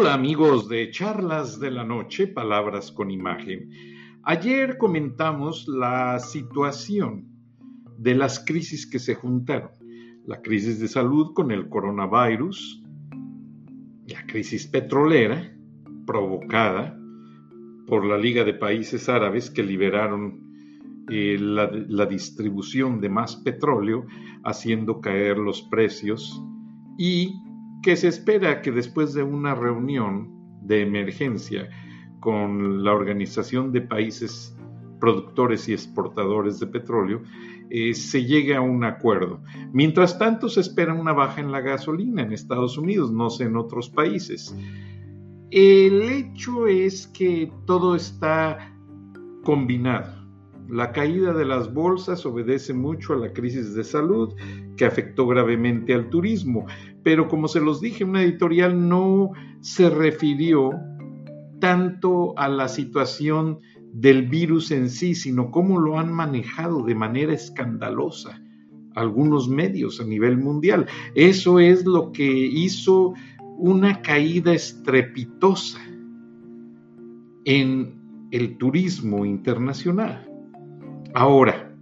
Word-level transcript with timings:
Hola 0.00 0.14
amigos 0.14 0.68
de 0.68 0.92
Charlas 0.92 1.58
de 1.58 1.72
la 1.72 1.82
Noche, 1.82 2.28
Palabras 2.28 2.92
con 2.92 3.10
Imagen. 3.10 3.68
Ayer 4.22 4.78
comentamos 4.78 5.66
la 5.66 6.20
situación 6.20 7.26
de 7.96 8.14
las 8.14 8.38
crisis 8.38 8.88
que 8.88 9.00
se 9.00 9.16
juntaron. 9.16 9.72
La 10.24 10.40
crisis 10.40 10.78
de 10.78 10.86
salud 10.86 11.34
con 11.34 11.50
el 11.50 11.68
coronavirus, 11.68 12.80
la 14.06 14.24
crisis 14.28 14.68
petrolera 14.68 15.52
provocada 16.06 16.96
por 17.88 18.06
la 18.06 18.18
Liga 18.18 18.44
de 18.44 18.54
Países 18.54 19.08
Árabes 19.08 19.50
que 19.50 19.64
liberaron 19.64 21.04
eh, 21.10 21.36
la, 21.40 21.72
la 21.72 22.06
distribución 22.06 23.00
de 23.00 23.08
más 23.08 23.34
petróleo, 23.34 24.06
haciendo 24.44 25.00
caer 25.00 25.38
los 25.38 25.62
precios 25.62 26.40
y 26.96 27.34
que 27.82 27.96
se 27.96 28.08
espera 28.08 28.62
que 28.62 28.72
después 28.72 29.14
de 29.14 29.22
una 29.22 29.54
reunión 29.54 30.30
de 30.62 30.82
emergencia 30.82 31.68
con 32.20 32.84
la 32.84 32.92
Organización 32.92 33.72
de 33.72 33.82
Países 33.82 34.56
Productores 35.00 35.68
y 35.68 35.72
Exportadores 35.72 36.58
de 36.58 36.66
Petróleo, 36.66 37.22
eh, 37.70 37.94
se 37.94 38.24
llegue 38.24 38.56
a 38.56 38.60
un 38.60 38.82
acuerdo. 38.84 39.40
Mientras 39.72 40.18
tanto, 40.18 40.48
se 40.48 40.60
espera 40.60 40.94
una 40.94 41.12
baja 41.12 41.40
en 41.40 41.52
la 41.52 41.60
gasolina 41.60 42.22
en 42.22 42.32
Estados 42.32 42.78
Unidos, 42.78 43.12
no 43.12 43.30
sé 43.30 43.44
en 43.44 43.56
otros 43.56 43.90
países. 43.90 44.56
El 45.50 46.02
hecho 46.02 46.66
es 46.66 47.06
que 47.06 47.50
todo 47.66 47.94
está 47.94 48.74
combinado. 49.44 50.27
La 50.68 50.92
caída 50.92 51.32
de 51.32 51.46
las 51.46 51.72
bolsas 51.72 52.26
obedece 52.26 52.74
mucho 52.74 53.14
a 53.14 53.16
la 53.16 53.32
crisis 53.32 53.74
de 53.74 53.84
salud 53.84 54.34
que 54.76 54.84
afectó 54.84 55.26
gravemente 55.26 55.94
al 55.94 56.10
turismo, 56.10 56.66
pero 57.02 57.26
como 57.26 57.48
se 57.48 57.60
los 57.60 57.80
dije, 57.80 58.04
una 58.04 58.22
editorial 58.22 58.88
no 58.88 59.32
se 59.60 59.88
refirió 59.88 60.72
tanto 61.58 62.38
a 62.38 62.48
la 62.48 62.68
situación 62.68 63.60
del 63.92 64.28
virus 64.28 64.70
en 64.70 64.90
sí, 64.90 65.14
sino 65.14 65.50
cómo 65.50 65.80
lo 65.80 65.98
han 65.98 66.12
manejado 66.12 66.84
de 66.84 66.94
manera 66.94 67.32
escandalosa 67.32 68.40
algunos 68.94 69.48
medios 69.48 70.00
a 70.00 70.04
nivel 70.04 70.36
mundial. 70.36 70.86
Eso 71.14 71.60
es 71.60 71.86
lo 71.86 72.12
que 72.12 72.26
hizo 72.26 73.14
una 73.56 74.02
caída 74.02 74.52
estrepitosa 74.52 75.80
en 77.44 77.94
el 78.30 78.58
turismo 78.58 79.24
internacional. 79.24 80.27
Ahora, 81.14 81.74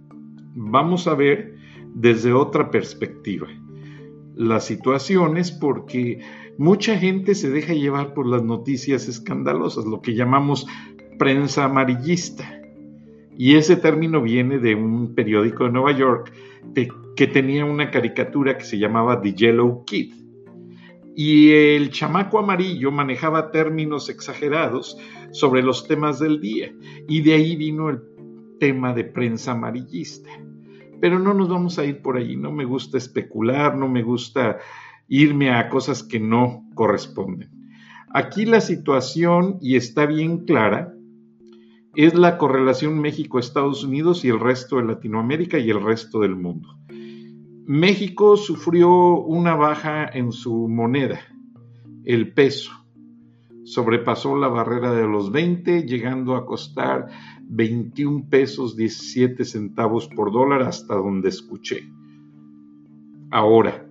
vamos 0.55 1.07
a 1.07 1.15
ver 1.15 1.55
desde 1.93 2.33
otra 2.33 2.71
perspectiva 2.71 3.47
las 4.35 4.65
situaciones 4.65 5.51
porque 5.51 6.21
mucha 6.57 6.97
gente 6.97 7.35
se 7.35 7.49
deja 7.49 7.73
llevar 7.73 8.13
por 8.13 8.27
las 8.27 8.43
noticias 8.43 9.07
escandalosas, 9.07 9.85
lo 9.85 10.01
que 10.01 10.13
llamamos 10.13 10.67
prensa 11.17 11.65
amarillista. 11.65 12.61
Y 13.35 13.55
ese 13.55 13.75
término 13.75 14.21
viene 14.21 14.59
de 14.59 14.75
un 14.75 15.13
periódico 15.13 15.65
de 15.65 15.71
Nueva 15.71 15.91
York 15.91 16.31
que 17.15 17.27
tenía 17.27 17.65
una 17.65 17.91
caricatura 17.91 18.57
que 18.57 18.63
se 18.63 18.77
llamaba 18.77 19.21
The 19.21 19.33
Yellow 19.33 19.85
Kid. 19.85 20.13
Y 21.15 21.51
el 21.51 21.89
chamaco 21.89 22.37
amarillo 22.37 22.91
manejaba 22.91 23.49
términos 23.49 24.07
exagerados 24.09 24.97
sobre 25.31 25.63
los 25.63 25.87
temas 25.87 26.19
del 26.19 26.39
día. 26.39 26.71
Y 27.07 27.21
de 27.21 27.33
ahí 27.33 27.55
vino 27.55 27.89
el 27.89 28.01
tema 28.59 28.93
de 28.93 29.03
prensa 29.03 29.51
amarillista. 29.51 30.29
Pero 30.99 31.19
no 31.19 31.33
nos 31.33 31.49
vamos 31.49 31.77
a 31.77 31.85
ir 31.85 32.01
por 32.01 32.17
ahí, 32.17 32.35
no 32.35 32.51
me 32.51 32.65
gusta 32.65 32.97
especular, 32.97 33.77
no 33.77 33.87
me 33.87 34.03
gusta 34.03 34.57
irme 35.07 35.51
a 35.51 35.69
cosas 35.69 36.03
que 36.03 36.19
no 36.19 36.65
corresponden. 36.73 37.51
Aquí 38.13 38.45
la 38.45 38.61
situación, 38.61 39.57
y 39.61 39.75
está 39.75 40.05
bien 40.05 40.45
clara, 40.45 40.93
es 41.95 42.13
la 42.13 42.37
correlación 42.37 42.99
México-Estados 42.99 43.83
Unidos 43.83 44.23
y 44.23 44.29
el 44.29 44.39
resto 44.39 44.77
de 44.77 44.85
Latinoamérica 44.85 45.57
y 45.57 45.69
el 45.69 45.81
resto 45.81 46.19
del 46.19 46.35
mundo. 46.35 46.77
México 47.65 48.37
sufrió 48.37 49.19
una 49.19 49.55
baja 49.55 50.05
en 50.05 50.31
su 50.31 50.67
moneda, 50.69 51.19
el 52.05 52.33
peso. 52.33 52.71
Sobrepasó 53.65 54.37
la 54.37 54.47
barrera 54.47 54.93
de 54.93 55.05
los 55.05 55.31
20, 55.31 55.83
llegando 55.83 56.35
a 56.35 56.45
costar 56.45 57.07
21 57.49 58.29
pesos 58.29 58.75
17 58.75 59.45
centavos 59.45 60.07
por 60.07 60.31
dólar 60.31 60.63
hasta 60.63 60.95
donde 60.95 61.29
escuché. 61.29 61.89
Ahora, 63.31 63.85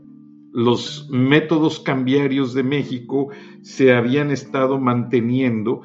los 0.52 1.08
métodos 1.10 1.80
cambiarios 1.80 2.54
de 2.54 2.62
México 2.62 3.28
se 3.62 3.94
habían 3.94 4.30
estado 4.30 4.78
manteniendo 4.78 5.82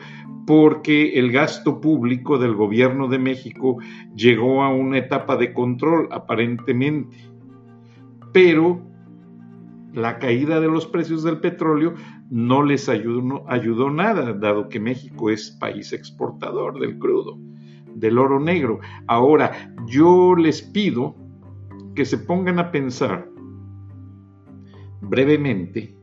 porque 0.48 1.20
el 1.20 1.32
gasto 1.32 1.82
público 1.82 2.38
del 2.38 2.56
gobierno 2.56 3.08
de 3.08 3.20
México 3.20 3.78
llegó 4.16 4.64
a 4.64 4.74
una 4.74 4.98
etapa 4.98 5.38
de 5.38 5.54
control 5.54 6.08
aparentemente. 6.12 7.18
Pero 8.34 8.82
la 9.94 10.20
caída 10.20 10.60
de 10.60 10.68
los 10.68 10.86
precios 10.88 11.24
del 11.24 11.40
petróleo 11.40 11.94
no 12.30 12.64
les 12.64 12.88
ayudó, 12.88 13.44
ayudó 13.50 13.92
nada, 13.92 14.34
dado 14.34 14.70
que 14.70 14.80
México 14.80 15.30
es 15.30 15.52
país 15.52 15.92
exportador 15.92 16.80
del 16.80 16.98
crudo 16.98 17.38
del 17.96 18.18
oro 18.18 18.40
negro. 18.40 18.80
Ahora, 19.08 19.74
yo 19.88 20.36
les 20.36 20.62
pido 20.62 21.16
que 21.96 22.06
se 22.06 22.18
pongan 22.18 22.60
a 22.60 22.72
pensar 22.72 23.28
brevemente 25.02 25.96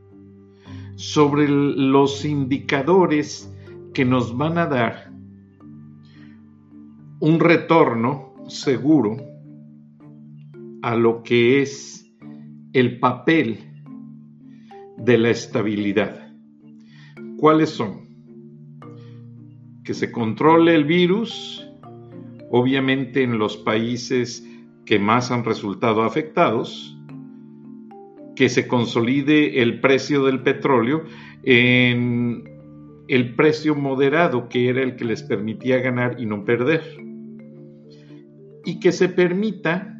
sobre 0.95 1.47
los 1.47 2.25
indicadores 2.25 3.53
que 3.93 4.05
nos 4.05 4.37
van 4.37 4.57
a 4.57 4.65
dar 4.65 5.11
un 7.19 7.39
retorno 7.39 8.33
seguro 8.47 9.17
a 10.81 10.95
lo 10.95 11.23
que 11.23 11.61
es 11.61 12.09
el 12.73 12.99
papel 12.99 13.59
de 14.97 15.17
la 15.17 15.29
estabilidad. 15.29 16.33
¿Cuáles 17.37 17.69
son? 17.69 18.07
Que 19.83 19.93
se 19.93 20.11
controle 20.11 20.75
el 20.75 20.85
virus, 20.85 21.68
obviamente 22.49 23.23
en 23.23 23.37
los 23.37 23.57
países 23.57 24.45
que 24.85 24.99
más 24.99 25.31
han 25.31 25.45
resultado 25.45 26.03
afectados, 26.03 26.97
que 28.35 28.49
se 28.49 28.67
consolide 28.67 29.61
el 29.61 29.81
precio 29.81 30.23
del 30.23 30.41
petróleo 30.41 31.03
en 31.43 32.43
el 33.09 33.35
precio 33.35 33.75
moderado 33.75 34.47
que 34.49 34.69
era 34.69 34.81
el 34.81 34.95
que 34.95 35.03
les 35.03 35.23
permitía 35.23 35.79
ganar 35.79 36.15
y 36.19 36.25
no 36.25 36.45
perder. 36.45 36.83
Y 38.65 38.79
que 38.79 38.91
se 38.91 39.09
permita, 39.09 39.99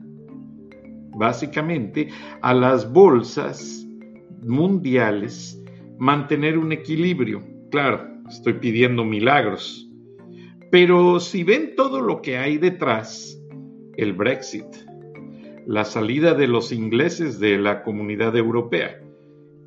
básicamente, 1.18 2.10
a 2.42 2.54
las 2.54 2.92
bolsas 2.92 3.86
mundiales 4.44 5.62
mantener 5.98 6.58
un 6.58 6.72
equilibrio. 6.72 7.44
Claro, 7.72 8.08
estoy 8.30 8.54
pidiendo 8.54 9.04
milagros, 9.04 9.89
pero 10.72 11.20
si 11.20 11.44
ven 11.44 11.74
todo 11.76 12.02
lo 12.02 12.22
que 12.22 12.38
hay 12.38 12.58
detrás, 12.58 13.40
el 13.98 14.14
Brexit, 14.14 14.66
la 15.66 15.84
salida 15.84 16.34
de 16.34 16.48
los 16.48 16.72
ingleses 16.72 17.40
de 17.40 17.58
la 17.58 17.84
comunidad 17.84 18.36
europea, 18.36 19.02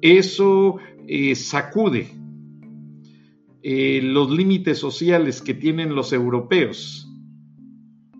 eso 0.00 0.78
eh, 1.06 1.34
sacude 1.34 2.08
eh, 3.62 4.00
los 4.02 4.30
límites 4.30 4.78
sociales 4.78 5.42
que 5.42 5.54
tienen 5.54 5.94
los 5.94 6.12
europeos. 6.12 7.08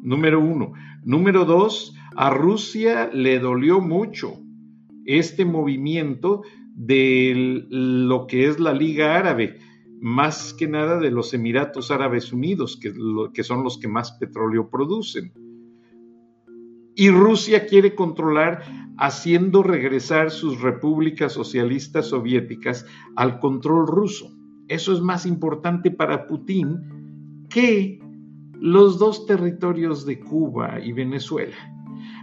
Número 0.01 0.41
uno. 0.41 0.73
Número 1.05 1.45
dos, 1.45 1.95
a 2.17 2.31
Rusia 2.31 3.11
le 3.13 3.39
dolió 3.39 3.81
mucho 3.81 4.39
este 5.05 5.45
movimiento 5.45 6.43
de 6.75 7.65
lo 7.69 8.27
que 8.27 8.47
es 8.47 8.61
la 8.61 8.73
Liga 8.73 9.17
Árabe 9.17 9.59
más 10.03 10.53
que 10.53 10.67
nada 10.67 10.99
de 10.99 11.13
los 11.13 11.33
Emiratos 11.33 11.93
Árabes 11.93 12.33
Unidos, 12.33 12.77
que, 12.77 13.45
son 13.45 13.63
los 13.63 13.79
que 13.79 13.87
más 13.87 14.11
petróleo 14.11 14.69
producen. 14.69 15.33
Y 16.97 17.09
Rusia 17.11 17.67
quiere 17.67 17.95
controlar 17.95 18.65
haciendo 18.99 19.63
regresar 19.63 20.33
sus 20.33 20.61
repúblicas 20.61 21.33
socialistas 21.33 22.09
soviéticas 22.09 22.85
al 23.15 23.39
control 23.39 23.87
ruso. 23.87 24.37
Eso 24.67 24.93
es 24.93 25.01
más 25.01 25.25
importante 25.25 25.93
para 25.93 26.27
Putin 26.27 27.47
que 27.49 28.01
los 28.55 28.99
dos 28.99 29.25
territorios 29.25 30.05
de 30.05 30.19
Cuba 30.19 30.81
y 30.83 30.93
Venezuela. 30.93 31.55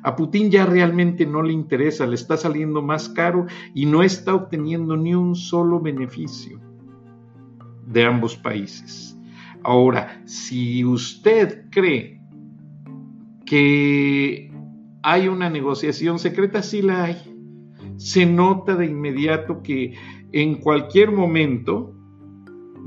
A 0.04 0.18
Putin 0.18 0.52
ya 0.52 0.66
realmente 0.66 1.26
no 1.26 1.42
le 1.42 1.54
interesa, 1.54 2.06
le 2.06 2.16
está 2.16 2.36
saliendo 2.36 2.82
más 2.82 3.08
caro 3.08 3.46
y 3.74 3.86
no 3.86 4.04
está 4.04 4.36
obteniendo 4.36 4.98
ni 4.98 5.16
un 5.16 5.34
solo 5.34 5.80
beneficio 5.80 6.60
de 7.90 8.06
ambos 8.06 8.36
países. 8.38 9.18
Ahora, 9.64 10.22
si 10.26 10.86
usted 10.86 11.70
cree 11.70 12.22
que 13.46 14.52
hay 15.04 15.28
una 15.28 15.50
negociación 15.50 16.20
secreta, 16.20 16.62
sí 16.62 16.82
la 16.82 17.06
hay. 17.06 17.18
Se 17.98 18.26
nota 18.26 18.76
de 18.76 18.86
inmediato 18.86 19.62
que 19.62 19.96
en 20.32 20.56
cualquier 20.56 21.12
momento 21.12 21.96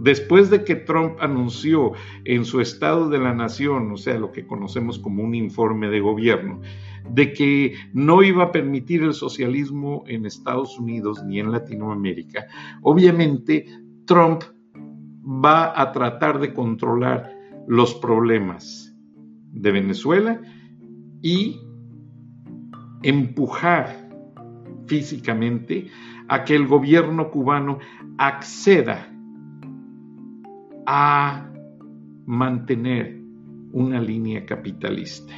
Después 0.02 0.50
de 0.50 0.64
que 0.64 0.75
Trump 0.75 1.16
anunció 1.20 1.93
en 2.25 2.44
su 2.44 2.60
Estado 2.60 3.08
de 3.08 3.19
la 3.19 3.34
Nación, 3.34 3.93
o 3.93 3.96
sea, 3.96 4.19
lo 4.19 4.32
que 4.32 4.49
conocemos 4.49 4.99
como 4.99 5.22
un 5.22 5.32
informe 5.32 5.88
de 5.90 6.00
gobierno, 6.00 6.60
de 7.08 7.32
que 7.32 7.75
no 7.93 8.25
iba 8.25 8.43
a 8.43 8.50
permitir 8.50 9.04
el 9.04 9.14
socialismo 9.14 10.02
en 10.08 10.26
Estados 10.26 10.76
Unidos 10.76 11.22
ni 11.25 11.38
en 11.38 11.52
Latinoamérica, 11.52 12.46
obviamente 12.82 13.66
Trump 14.04 14.43
va 15.22 15.80
a 15.80 15.92
tratar 15.92 16.40
de 16.40 16.52
controlar 16.52 17.32
los 17.66 17.94
problemas 17.94 18.94
de 19.52 19.72
Venezuela 19.72 20.40
y 21.20 21.60
empujar 23.02 24.08
físicamente 24.86 25.86
a 26.28 26.44
que 26.44 26.56
el 26.56 26.66
gobierno 26.66 27.30
cubano 27.30 27.78
acceda 28.19 29.08
a 30.86 31.48
mantener 32.26 33.20
una 33.72 34.00
línea 34.00 34.44
capitalista. 34.44 35.34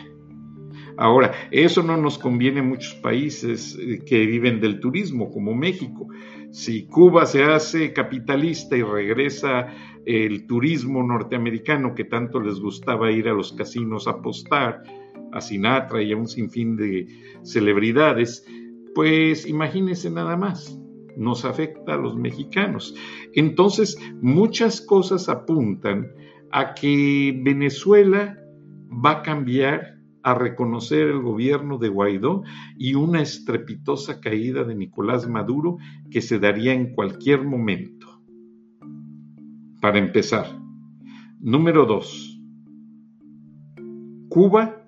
Ahora, 0.97 1.33
eso 1.51 1.83
no 1.83 1.97
nos 1.97 2.19
conviene 2.19 2.61
a 2.61 2.65
muchos 2.65 2.95
países 2.95 3.77
eh, 3.81 4.01
que 4.05 4.27
viven 4.27 4.61
del 4.61 4.81
turismo, 4.81 5.31
como 5.31 5.55
México. 5.55 6.09
Si 6.51 6.87
Cuba 6.87 7.27
se 7.27 7.43
hace 7.45 7.93
capitalista 7.93 8.77
y 8.77 8.83
regresa 8.83 9.67
el 10.07 10.47
turismo 10.47 11.03
norteamericano 11.03 11.95
que 11.95 12.05
tanto 12.05 12.41
les 12.41 12.61
gustaba 12.61 13.11
ir 13.11 13.29
a 13.29 13.35
los 13.35 13.53
casinos 13.53 14.07
a 14.07 14.13
apostar, 14.13 14.83
a 15.33 15.41
Sinatra 15.41 16.03
y 16.03 16.13
a 16.13 16.17
un 16.17 16.29
sinfín 16.29 16.77
de 16.77 17.09
celebridades, 17.43 18.47
pues 18.95 19.47
imagínense 19.49 20.11
nada 20.11 20.37
más, 20.37 20.79
nos 21.17 21.45
afecta 21.45 21.95
a 21.95 21.97
los 21.97 22.17
mexicanos. 22.17 22.95
Entonces, 23.33 23.99
muchas 24.21 24.81
cosas 24.81 25.29
apuntan 25.29 26.13
a 26.53 26.75
que 26.75 27.37
Venezuela 27.43 28.39
va 29.05 29.11
a 29.11 29.23
cambiar 29.23 29.94
a 30.25 30.35
reconocer 30.35 31.09
el 31.09 31.21
gobierno 31.21 31.77
de 31.77 31.91
Guaidó 31.91 32.43
y 32.79 32.95
una 32.95 33.21
estrepitosa 33.21 34.21
caída 34.21 34.65
de 34.65 34.75
Nicolás 34.75 35.29
Maduro 35.29 35.77
que 36.11 36.23
se 36.23 36.39
daría 36.39 36.73
en 36.73 36.95
cualquier 36.95 37.45
momento. 37.45 38.23
Para 39.83 39.99
empezar, 39.99 40.47
número 41.41 41.85
dos, 41.85 42.41
Cuba, 44.31 44.83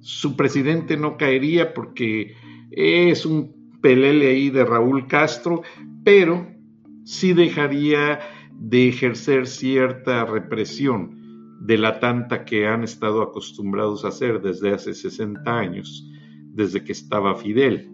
su 0.00 0.36
presidente 0.36 0.96
no 0.96 1.16
caería 1.16 1.72
porque 1.72 2.34
es 2.72 3.24
un 3.24 3.78
pelele 3.80 4.26
ahí 4.26 4.50
de 4.50 4.64
Raúl 4.64 5.06
Castro, 5.06 5.62
pero 6.02 6.48
sí 7.04 7.32
dejaría 7.32 8.18
de 8.52 8.88
ejercer 8.88 9.46
cierta 9.46 10.24
represión 10.24 11.23
de 11.60 11.78
la 11.78 12.00
tanta 12.00 12.44
que 12.44 12.66
han 12.66 12.84
estado 12.84 13.22
acostumbrados 13.22 14.04
a 14.04 14.08
hacer 14.08 14.42
desde 14.42 14.74
hace 14.74 14.94
60 14.94 15.58
años, 15.58 16.10
desde 16.52 16.84
que 16.84 16.92
estaba 16.92 17.34
Fidel. 17.34 17.90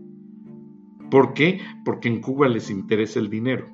¿Por 1.11 1.35
qué? 1.35 1.61
Porque 1.85 2.09
en 2.09 2.21
Cuba 2.21 2.49
les 2.49 2.71
interesa 2.71 3.19
el 3.19 3.31
dinero. 3.31 3.69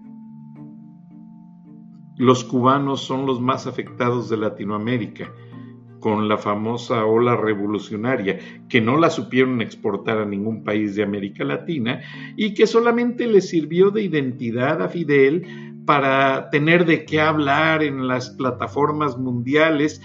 Los 2.16 2.44
cubanos 2.44 3.02
son 3.02 3.26
los 3.26 3.40
más 3.40 3.66
afectados 3.66 4.30
de 4.30 4.38
Latinoamérica 4.38 5.30
con 6.00 6.28
la 6.28 6.38
famosa 6.38 7.04
ola 7.04 7.36
revolucionaria, 7.36 8.38
que 8.68 8.80
no 8.80 8.96
la 8.96 9.10
supieron 9.10 9.60
exportar 9.60 10.18
a 10.18 10.24
ningún 10.24 10.62
país 10.62 10.94
de 10.94 11.02
América 11.02 11.44
Latina 11.44 12.00
y 12.36 12.54
que 12.54 12.66
solamente 12.66 13.26
le 13.26 13.40
sirvió 13.40 13.90
de 13.90 14.02
identidad 14.02 14.82
a 14.82 14.88
Fidel 14.88 15.75
para 15.86 16.50
tener 16.50 16.84
de 16.84 17.04
qué 17.04 17.20
hablar 17.20 17.82
en 17.82 18.08
las 18.08 18.30
plataformas 18.30 19.16
mundiales, 19.16 20.02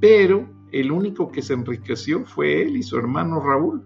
pero 0.00 0.48
el 0.72 0.90
único 0.90 1.30
que 1.30 1.42
se 1.42 1.52
enriqueció 1.52 2.24
fue 2.24 2.62
él 2.62 2.76
y 2.76 2.82
su 2.82 2.98
hermano 2.98 3.40
Raúl. 3.40 3.84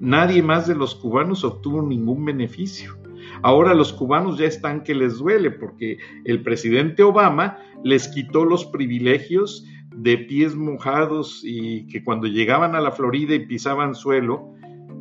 Nadie 0.00 0.42
más 0.42 0.66
de 0.66 0.74
los 0.74 0.94
cubanos 0.94 1.44
obtuvo 1.44 1.82
ningún 1.82 2.24
beneficio. 2.24 2.96
Ahora 3.42 3.74
los 3.74 3.92
cubanos 3.92 4.38
ya 4.38 4.46
están 4.46 4.82
que 4.82 4.94
les 4.94 5.18
duele 5.18 5.50
porque 5.50 5.98
el 6.24 6.42
presidente 6.42 7.02
Obama 7.02 7.58
les 7.84 8.08
quitó 8.08 8.44
los 8.44 8.64
privilegios 8.66 9.64
de 9.94 10.18
pies 10.18 10.54
mojados 10.54 11.40
y 11.44 11.86
que 11.88 12.04
cuando 12.04 12.26
llegaban 12.26 12.74
a 12.74 12.80
la 12.80 12.92
Florida 12.92 13.34
y 13.34 13.46
pisaban 13.46 13.94
suelo 13.94 14.54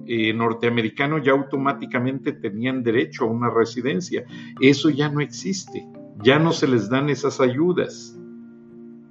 eh, 0.08 0.34
norteamericano 0.34 1.18
ya 1.18 1.32
automáticamente 1.32 2.34
tenían 2.34 2.84
derecho 2.84 3.26
a 3.26 3.30
una 3.30 3.50
residencia. 3.50 4.26
Eso 4.62 4.90
ya 4.90 5.10
no 5.10 5.22
existe, 5.22 5.86
ya 6.24 6.40
no 6.40 6.52
se 6.52 6.68
les 6.68 6.90
dan 6.90 7.10
esas 7.10 7.40
ayudas. 7.40 8.18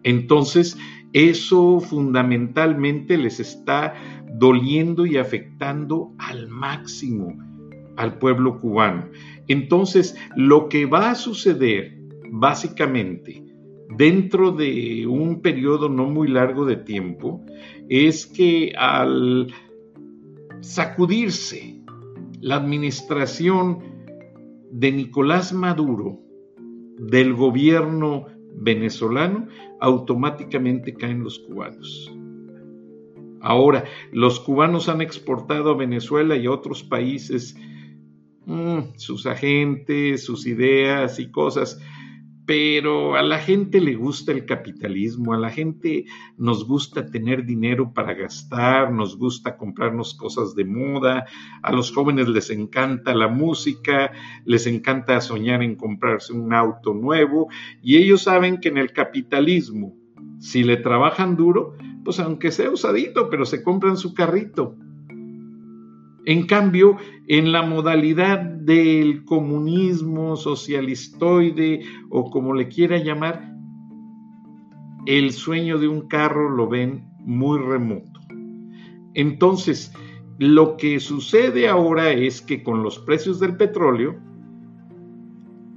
Entonces, 0.02 0.76
eso 1.12 1.80
fundamentalmente 1.80 3.16
les 3.16 3.40
está 3.40 3.94
doliendo 4.34 5.06
y 5.06 5.16
afectando 5.16 6.12
al 6.18 6.48
máximo 6.48 7.38
al 7.96 8.18
pueblo 8.18 8.60
cubano. 8.60 9.08
Entonces, 9.48 10.16
lo 10.36 10.68
que 10.68 10.86
va 10.86 11.10
a 11.10 11.14
suceder 11.14 11.96
básicamente 12.30 13.44
dentro 13.96 14.50
de 14.50 15.06
un 15.06 15.40
periodo 15.40 15.88
no 15.88 16.06
muy 16.06 16.28
largo 16.28 16.64
de 16.64 16.76
tiempo 16.76 17.44
es 17.88 18.26
que 18.26 18.72
al 18.76 19.52
sacudirse 20.64 21.78
la 22.40 22.56
administración 22.56 23.80
de 24.70 24.92
Nicolás 24.92 25.52
Maduro 25.52 26.18
del 26.98 27.34
gobierno 27.34 28.26
venezolano, 28.56 29.46
automáticamente 29.80 30.94
caen 30.94 31.22
los 31.22 31.38
cubanos. 31.40 32.10
Ahora, 33.40 33.84
los 34.10 34.40
cubanos 34.40 34.88
han 34.88 35.02
exportado 35.02 35.70
a 35.70 35.76
Venezuela 35.76 36.34
y 36.34 36.46
a 36.46 36.50
otros 36.50 36.82
países 36.82 37.54
mm, 38.46 38.96
sus 38.96 39.26
agentes, 39.26 40.24
sus 40.24 40.46
ideas 40.46 41.18
y 41.18 41.30
cosas 41.30 41.78
pero 42.46 43.16
a 43.16 43.22
la 43.22 43.38
gente 43.38 43.80
le 43.80 43.94
gusta 43.94 44.32
el 44.32 44.44
capitalismo, 44.44 45.32
a 45.32 45.38
la 45.38 45.50
gente 45.50 46.04
nos 46.36 46.66
gusta 46.66 47.06
tener 47.06 47.46
dinero 47.46 47.92
para 47.94 48.12
gastar, 48.14 48.92
nos 48.92 49.16
gusta 49.16 49.56
comprarnos 49.56 50.14
cosas 50.14 50.54
de 50.54 50.64
moda, 50.64 51.24
a 51.62 51.72
los 51.72 51.92
jóvenes 51.92 52.28
les 52.28 52.50
encanta 52.50 53.14
la 53.14 53.28
música, 53.28 54.12
les 54.44 54.66
encanta 54.66 55.20
soñar 55.20 55.62
en 55.62 55.76
comprarse 55.76 56.32
un 56.32 56.52
auto 56.52 56.92
nuevo 56.92 57.48
y 57.82 57.96
ellos 57.96 58.22
saben 58.22 58.60
que 58.60 58.68
en 58.68 58.78
el 58.78 58.92
capitalismo, 58.92 59.94
si 60.38 60.64
le 60.64 60.76
trabajan 60.76 61.36
duro, 61.36 61.74
pues 62.04 62.20
aunque 62.20 62.52
sea 62.52 62.70
usadito, 62.70 63.30
pero 63.30 63.46
se 63.46 63.62
compran 63.62 63.96
su 63.96 64.12
carrito. 64.12 64.76
En 66.26 66.46
cambio, 66.46 66.96
en 67.28 67.52
la 67.52 67.62
modalidad 67.62 68.40
del 68.40 69.24
comunismo 69.24 70.36
socialistoide 70.36 71.82
o 72.08 72.30
como 72.30 72.54
le 72.54 72.68
quiera 72.68 72.98
llamar, 72.98 73.54
el 75.06 75.32
sueño 75.32 75.78
de 75.78 75.88
un 75.88 76.08
carro 76.08 76.48
lo 76.48 76.66
ven 76.66 77.06
muy 77.20 77.58
remoto. 77.58 78.20
Entonces, 79.12 79.92
lo 80.38 80.76
que 80.78 80.98
sucede 80.98 81.68
ahora 81.68 82.10
es 82.10 82.40
que 82.40 82.62
con 82.62 82.82
los 82.82 82.98
precios 83.00 83.38
del 83.38 83.56
petróleo, 83.56 84.18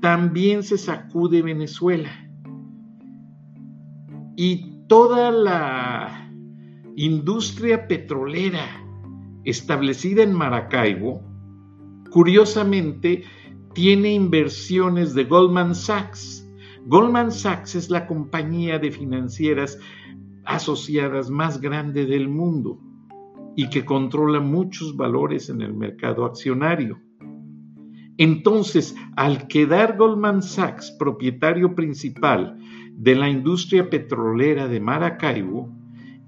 también 0.01 0.63
se 0.63 0.77
sacude 0.77 1.41
Venezuela. 1.41 2.09
Y 4.37 4.85
toda 4.87 5.31
la 5.31 6.31
industria 6.95 7.87
petrolera 7.87 8.86
establecida 9.49 10.23
en 10.23 10.33
Maracaibo, 10.33 11.21
curiosamente 12.11 13.23
tiene 13.73 14.13
inversiones 14.13 15.13
de 15.13 15.23
Goldman 15.23 15.73
Sachs. 15.73 16.45
Goldman 16.85 17.31
Sachs 17.31 17.75
es 17.75 17.89
la 17.89 18.07
compañía 18.07 18.77
de 18.77 18.91
financieras 18.91 19.79
asociadas 20.43 21.29
más 21.29 21.61
grande 21.61 22.05
del 22.05 22.27
mundo 22.27 22.79
y 23.55 23.69
que 23.69 23.85
controla 23.85 24.41
muchos 24.41 24.97
valores 24.97 25.49
en 25.49 25.61
el 25.61 25.73
mercado 25.73 26.25
accionario. 26.25 26.99
Entonces, 28.17 28.95
al 29.15 29.47
quedar 29.47 29.95
Goldman 29.95 30.41
Sachs 30.41 30.91
propietario 30.99 31.73
principal 31.73 32.57
de 32.93 33.15
la 33.15 33.29
industria 33.29 33.89
petrolera 33.89 34.67
de 34.67 34.81
Maracaibo, 34.81 35.71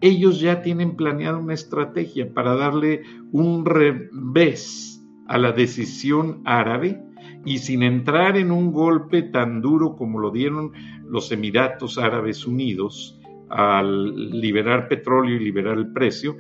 ellos 0.02 0.40
ya 0.40 0.62
tienen 0.62 0.96
planeada 0.96 1.38
una 1.38 1.54
estrategia 1.54 2.34
para 2.34 2.56
darle 2.56 3.04
un 3.32 3.66
revés 3.66 5.06
a 5.28 5.38
la 5.38 5.52
decisión 5.52 6.42
árabe 6.46 7.02
y 7.46 7.60
sin 7.60 7.84
entrar 7.84 8.38
en 8.38 8.52
un 8.52 8.72
golpe 8.72 9.24
tan 9.24 9.62
duro 9.62 9.96
como 9.96 10.20
lo 10.20 10.32
dieron 10.32 10.72
los 11.06 11.32
Emiratos 11.32 11.98
Árabes 11.98 12.46
Unidos 12.46 13.20
al 13.50 14.30
liberar 14.40 14.88
petróleo 14.88 15.36
y 15.36 15.44
liberar 15.44 15.78
el 15.78 15.92
precio, 15.92 16.38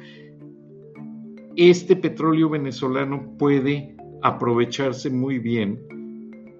este 1.55 1.95
petróleo 1.95 2.49
venezolano 2.49 3.35
puede 3.37 3.95
aprovecharse 4.21 5.09
muy 5.09 5.39
bien 5.39 5.79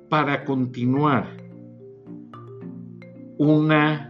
para 0.09 0.43
continuar 0.43 1.37
una, 3.37 4.08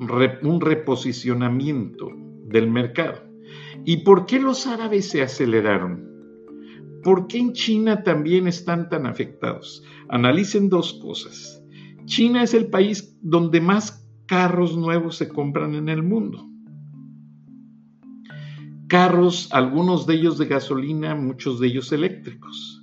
un 0.00 0.60
reposicionamiento 0.60 2.10
del 2.46 2.70
mercado. 2.70 3.22
¿Y 3.84 3.98
por 3.98 4.26
qué 4.26 4.40
los 4.40 4.66
árabes 4.66 5.08
se 5.08 5.22
aceleraron? 5.22 6.08
¿Por 7.02 7.26
qué 7.26 7.38
en 7.38 7.52
China 7.52 8.02
también 8.02 8.46
están 8.46 8.88
tan 8.88 9.06
afectados? 9.06 9.82
Analicen 10.08 10.68
dos 10.68 10.94
cosas. 10.94 11.62
China 12.04 12.42
es 12.42 12.54
el 12.54 12.66
país 12.68 13.16
donde 13.22 13.60
más 13.60 14.06
carros 14.26 14.76
nuevos 14.76 15.16
se 15.16 15.28
compran 15.28 15.74
en 15.74 15.88
el 15.88 16.02
mundo. 16.02 16.46
Carros, 18.88 19.48
algunos 19.52 20.06
de 20.06 20.14
ellos 20.14 20.36
de 20.36 20.46
gasolina, 20.46 21.14
muchos 21.14 21.60
de 21.60 21.68
ellos 21.68 21.92
eléctricos. 21.92 22.79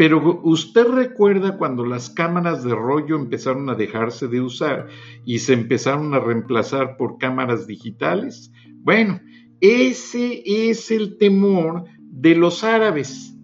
Pero 0.00 0.40
usted 0.44 0.86
recuerda 0.86 1.58
cuando 1.58 1.84
las 1.84 2.08
cámaras 2.08 2.64
de 2.64 2.74
rollo 2.74 3.16
empezaron 3.16 3.68
a 3.68 3.74
dejarse 3.74 4.28
de 4.28 4.40
usar 4.40 4.88
y 5.26 5.40
se 5.40 5.52
empezaron 5.52 6.14
a 6.14 6.20
reemplazar 6.20 6.96
por 6.96 7.18
cámaras 7.18 7.66
digitales. 7.66 8.50
Bueno, 8.76 9.20
ese 9.60 10.42
es 10.46 10.90
el 10.90 11.18
temor 11.18 11.84
de 12.00 12.34
los 12.34 12.64
árabes, 12.64 13.36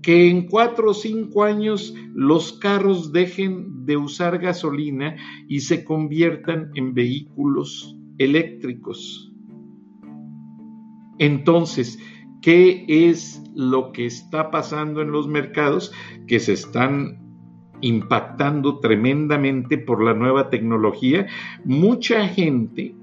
que 0.00 0.30
en 0.30 0.46
cuatro 0.46 0.90
o 0.90 0.94
cinco 0.94 1.42
años 1.42 1.92
los 2.14 2.52
carros 2.52 3.10
dejen 3.10 3.84
de 3.84 3.96
usar 3.96 4.38
gasolina 4.38 5.16
y 5.48 5.58
se 5.58 5.82
conviertan 5.82 6.70
en 6.76 6.94
vehículos 6.94 7.96
eléctricos. 8.18 9.32
Entonces, 11.18 11.98
¿qué 12.42 12.84
es 12.88 13.42
lo 13.54 13.92
que 13.92 14.04
está 14.04 14.50
pasando 14.50 15.00
en 15.00 15.12
los 15.12 15.28
mercados? 15.28 15.92
Que 16.26 16.40
se 16.40 16.52
están 16.52 17.22
impactando 17.80 18.78
tremendamente 18.80 19.78
por 19.78 20.02
la 20.02 20.14
nueva 20.14 20.50
tecnología. 20.50 21.26
Mucha 21.64 22.28
gente 22.28 22.94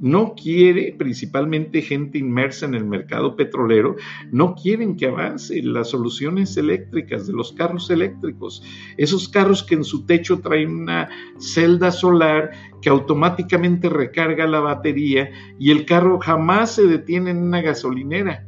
no 0.00 0.34
quiere, 0.34 0.94
principalmente 0.96 1.82
gente 1.82 2.18
inmersa 2.18 2.66
en 2.66 2.74
el 2.74 2.84
mercado 2.84 3.34
petrolero, 3.34 3.96
no 4.30 4.54
quieren 4.54 4.96
que 4.96 5.06
avance 5.06 5.60
las 5.62 5.90
soluciones 5.90 6.56
eléctricas 6.56 7.26
de 7.26 7.32
los 7.32 7.52
carros 7.52 7.90
eléctricos. 7.90 8.62
Esos 8.96 9.28
carros 9.28 9.64
que 9.64 9.74
en 9.74 9.82
su 9.82 10.06
techo 10.06 10.40
traen 10.40 10.82
una 10.82 11.08
celda 11.38 11.90
solar 11.90 12.50
que 12.80 12.90
automáticamente 12.90 13.88
recarga 13.88 14.46
la 14.46 14.60
batería 14.60 15.30
y 15.58 15.72
el 15.72 15.84
carro 15.84 16.20
jamás 16.20 16.76
se 16.76 16.86
detiene 16.86 17.30
en 17.30 17.38
una 17.38 17.60
gasolinera 17.60 18.46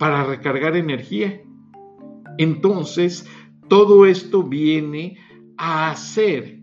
para 0.00 0.24
recargar 0.24 0.78
energía. 0.78 1.42
Entonces, 2.38 3.28
todo 3.68 4.06
esto 4.06 4.42
viene 4.42 5.18
a 5.58 5.90
hacer 5.90 6.58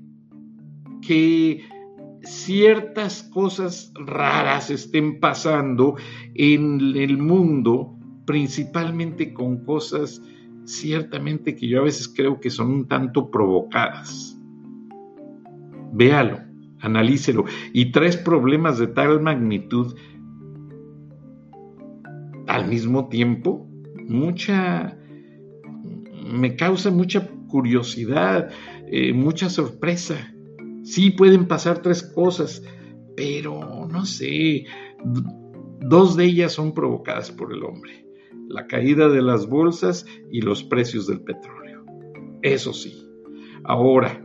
que 1.03 1.63
ciertas 2.24 3.22
cosas 3.32 3.94
raras 3.94 4.72
estén 4.72 5.20
pasando 5.20 5.98
en 6.34 6.82
el 6.96 7.20
mundo, 7.20 7.96
principalmente 8.25 9.36
con 9.36 9.63
cosas 9.63 10.20
ciertamente 10.65 11.56
que 11.56 11.67
yo 11.67 11.82
a 11.82 11.84
veces 11.84 12.08
creo 12.08 12.39
que 12.39 12.50
son 12.50 12.72
un 12.72 12.88
tanto 12.88 13.29
provocadas. 13.29 14.36
Véalo, 15.94 16.39
analícelo. 16.79 17.46
Y 17.72 17.91
tres 17.91 18.17
problemas 18.17 18.79
de 18.79 18.88
tal 18.88 19.22
magnitud 19.22 19.96
al 22.48 22.68
mismo 22.68 23.10
tiempo, 23.10 23.68
mucha, 24.08 24.98
me 26.25 26.56
causa 26.56 26.92
mucha 26.92 27.27
curiosidad, 27.48 28.50
eh, 28.88 29.13
mucha 29.13 29.50
sorpresa. 29.50 30.34
Sí 30.84 31.12
pueden 31.12 31.48
pasar 31.48 31.82
tres 31.82 32.04
cosas, 32.04 32.63
pero 33.16 33.88
no 33.88 34.06
sé, 34.06 34.66
dos 35.82 36.16
de 36.16 36.25
ellas 36.25 36.54
son 36.54 36.74
provocadas 36.74 37.32
por 37.32 37.54
el 37.54 37.63
hombre. 37.63 38.06
La 38.48 38.68
caída 38.68 39.10
de 39.10 39.22
las 39.22 39.48
bolsas 39.48 40.06
y 40.32 40.42
los 40.42 40.63
precios 40.63 41.08
del 41.08 41.22
petróleo. 41.22 41.86
Eso 42.42 42.72
sí. 42.72 43.06
Ahora, 43.66 44.24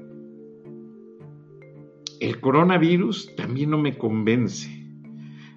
el 2.21 2.41
coronavirus 2.41 3.35
también 3.35 3.71
no 3.71 3.79
me 3.79 3.99
convence. 3.99 4.82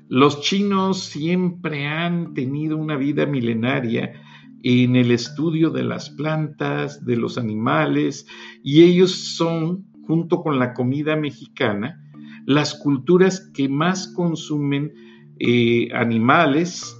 Los 0.07 0.41
chinos 0.41 1.03
siempre 1.03 1.87
han 1.87 2.33
tenido 2.33 2.77
una 2.77 2.95
vida 2.95 3.25
milenaria 3.25 4.21
en 4.63 4.95
el 4.95 5.11
estudio 5.11 5.69
de 5.71 5.83
las 5.83 6.09
plantas, 6.11 7.05
de 7.05 7.17
los 7.17 7.37
animales, 7.37 8.27
y 8.63 8.83
ellos 8.83 9.11
son 9.35 9.85
junto 10.05 10.41
con 10.41 10.59
la 10.59 10.73
comida 10.73 11.15
mexicana, 11.15 12.01
las 12.45 12.75
culturas 12.75 13.51
que 13.53 13.67
más 13.67 14.07
consumen 14.07 14.93
eh, 15.39 15.89
animales 15.93 16.95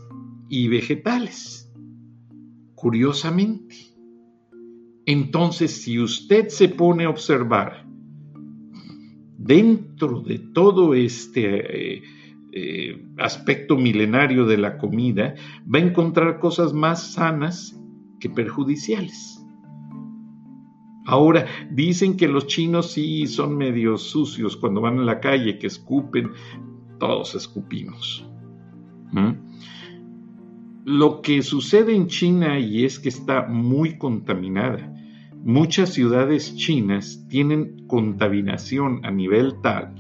y 0.50 0.68
vegetales. 0.68 1.72
Curiosamente. 2.74 3.76
Entonces, 5.06 5.84
si 5.84 6.00
usted 6.00 6.48
se 6.50 6.70
pone 6.70 7.06
a 7.06 7.10
observar 7.10 7.86
dentro 9.38 10.22
de 10.22 10.40
todo 10.40 10.96
este 10.96 11.98
eh, 11.98 12.04
eh, 12.58 13.06
aspecto 13.18 13.76
milenario 13.76 14.46
de 14.46 14.58
la 14.58 14.78
comida, 14.78 15.36
va 15.64 15.80
a 15.80 15.82
encontrar 15.82 16.40
cosas 16.40 16.72
más 16.72 17.12
sanas 17.12 17.78
que 18.18 18.30
perjudiciales. 18.30 19.46
Ahora, 21.06 21.46
dicen 21.70 22.16
que 22.16 22.30
los 22.30 22.48
chinos 22.48 22.94
sí 22.94 23.28
son 23.28 23.58
medio 23.58 23.98
sucios 23.98 24.56
cuando 24.56 24.80
van 24.80 24.96
en 25.00 25.06
la 25.06 25.20
calle, 25.20 25.60
que 25.60 25.68
escupen, 25.68 26.32
todos 26.98 27.36
escupimos. 27.36 28.26
¿Mm? 29.12 29.32
Lo 30.86 31.22
que 31.22 31.42
sucede 31.42 31.94
en 31.94 32.08
China 32.08 32.58
y 32.58 32.86
es 32.86 33.00
que 33.00 33.10
está 33.10 33.48
muy 33.48 33.98
contaminada. 33.98 34.94
Muchas 35.44 35.90
ciudades 35.90 36.56
chinas 36.56 37.26
tienen 37.28 37.86
contaminación 37.86 39.02
a 39.04 39.12
nivel 39.12 39.60
tal 39.62 39.94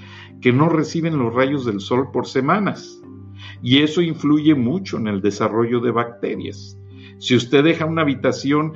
que 0.45 0.53
no 0.53 0.69
reciben 0.69 1.17
los 1.17 1.33
rayos 1.33 1.65
del 1.65 1.79
sol 1.79 2.11
por 2.11 2.27
semanas. 2.27 3.01
Y 3.63 3.79
eso 3.79 4.03
influye 4.03 4.53
mucho 4.53 4.97
en 4.97 5.07
el 5.07 5.19
desarrollo 5.19 5.79
de 5.79 5.89
bacterias. 5.89 6.79
Si 7.17 7.35
usted 7.35 7.63
deja 7.63 7.87
una 7.87 8.03
habitación 8.03 8.73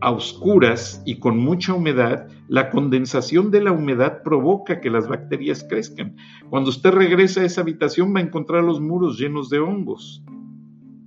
a 0.00 0.12
oscuras 0.12 1.02
y 1.04 1.18
con 1.18 1.36
mucha 1.36 1.74
humedad, 1.74 2.28
la 2.46 2.70
condensación 2.70 3.50
de 3.50 3.60
la 3.60 3.72
humedad 3.72 4.22
provoca 4.22 4.80
que 4.80 4.90
las 4.90 5.08
bacterias 5.08 5.66
crezcan. 5.68 6.14
Cuando 6.50 6.70
usted 6.70 6.92
regresa 6.92 7.40
a 7.40 7.46
esa 7.46 7.62
habitación 7.62 8.14
va 8.14 8.20
a 8.20 8.22
encontrar 8.22 8.62
los 8.62 8.80
muros 8.80 9.18
llenos 9.18 9.50
de 9.50 9.58
hongos. 9.58 10.22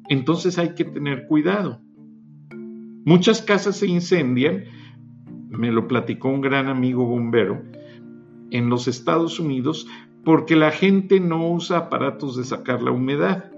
Entonces 0.10 0.58
hay 0.58 0.76
que 0.76 0.84
tener 0.84 1.26
cuidado. 1.26 1.80
Muchas 3.06 3.42
casas 3.42 3.78
se 3.78 3.88
incendian, 3.88 4.66
me 5.48 5.72
lo 5.72 5.88
platicó 5.88 6.28
un 6.28 6.42
gran 6.42 6.68
amigo 6.68 7.06
bombero, 7.06 7.64
en 8.52 8.70
los 8.70 8.88
Estados 8.88 9.40
Unidos 9.40 9.88
porque 10.24 10.56
la 10.56 10.72
gente 10.72 11.20
no 11.20 11.50
usa 11.52 11.78
aparatos 11.78 12.38
de 12.38 12.44
sacar 12.44 12.82
la 12.82 12.92
humedad. 12.92 13.52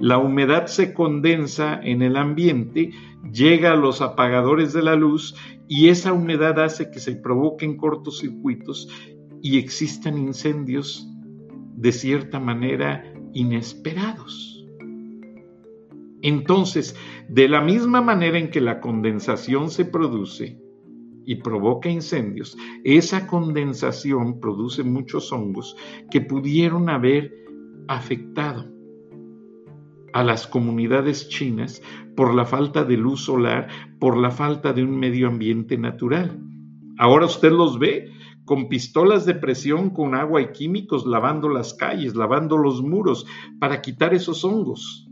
La 0.00 0.18
humedad 0.18 0.66
se 0.66 0.94
condensa 0.94 1.78
en 1.82 2.02
el 2.02 2.16
ambiente, 2.16 2.92
llega 3.32 3.72
a 3.72 3.76
los 3.76 4.00
apagadores 4.00 4.72
de 4.72 4.82
la 4.82 4.96
luz 4.96 5.34
y 5.68 5.88
esa 5.88 6.12
humedad 6.12 6.58
hace 6.60 6.90
que 6.90 7.00
se 7.00 7.16
provoquen 7.16 7.76
cortocircuitos 7.76 8.88
y 9.42 9.58
existan 9.58 10.16
incendios 10.16 11.06
de 11.76 11.92
cierta 11.92 12.40
manera 12.40 13.04
inesperados. 13.34 14.66
Entonces, 16.22 16.96
de 17.28 17.48
la 17.48 17.60
misma 17.60 18.00
manera 18.00 18.38
en 18.38 18.50
que 18.50 18.60
la 18.60 18.80
condensación 18.80 19.70
se 19.70 19.84
produce 19.84 20.60
y 21.28 21.34
provoca 21.34 21.90
incendios, 21.90 22.56
esa 22.84 23.26
condensación 23.26 24.40
produce 24.40 24.82
muchos 24.82 25.30
hongos 25.30 25.76
que 26.10 26.22
pudieron 26.22 26.88
haber 26.88 27.34
afectado 27.86 28.66
a 30.14 30.24
las 30.24 30.46
comunidades 30.46 31.28
chinas 31.28 31.82
por 32.16 32.32
la 32.32 32.46
falta 32.46 32.82
de 32.82 32.96
luz 32.96 33.26
solar, 33.26 33.68
por 34.00 34.16
la 34.16 34.30
falta 34.30 34.72
de 34.72 34.82
un 34.82 34.98
medio 34.98 35.28
ambiente 35.28 35.76
natural. 35.76 36.40
Ahora 36.96 37.26
usted 37.26 37.52
los 37.52 37.78
ve 37.78 38.10
con 38.46 38.70
pistolas 38.70 39.26
de 39.26 39.34
presión, 39.34 39.90
con 39.90 40.14
agua 40.14 40.40
y 40.40 40.52
químicos, 40.52 41.04
lavando 41.04 41.50
las 41.50 41.74
calles, 41.74 42.14
lavando 42.14 42.56
los 42.56 42.80
muros, 42.80 43.26
para 43.60 43.82
quitar 43.82 44.14
esos 44.14 44.46
hongos, 44.46 45.06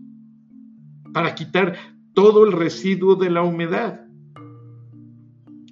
para 1.12 1.34
quitar 1.34 1.76
todo 2.14 2.46
el 2.46 2.52
residuo 2.52 3.16
de 3.16 3.28
la 3.28 3.42
humedad. 3.42 4.05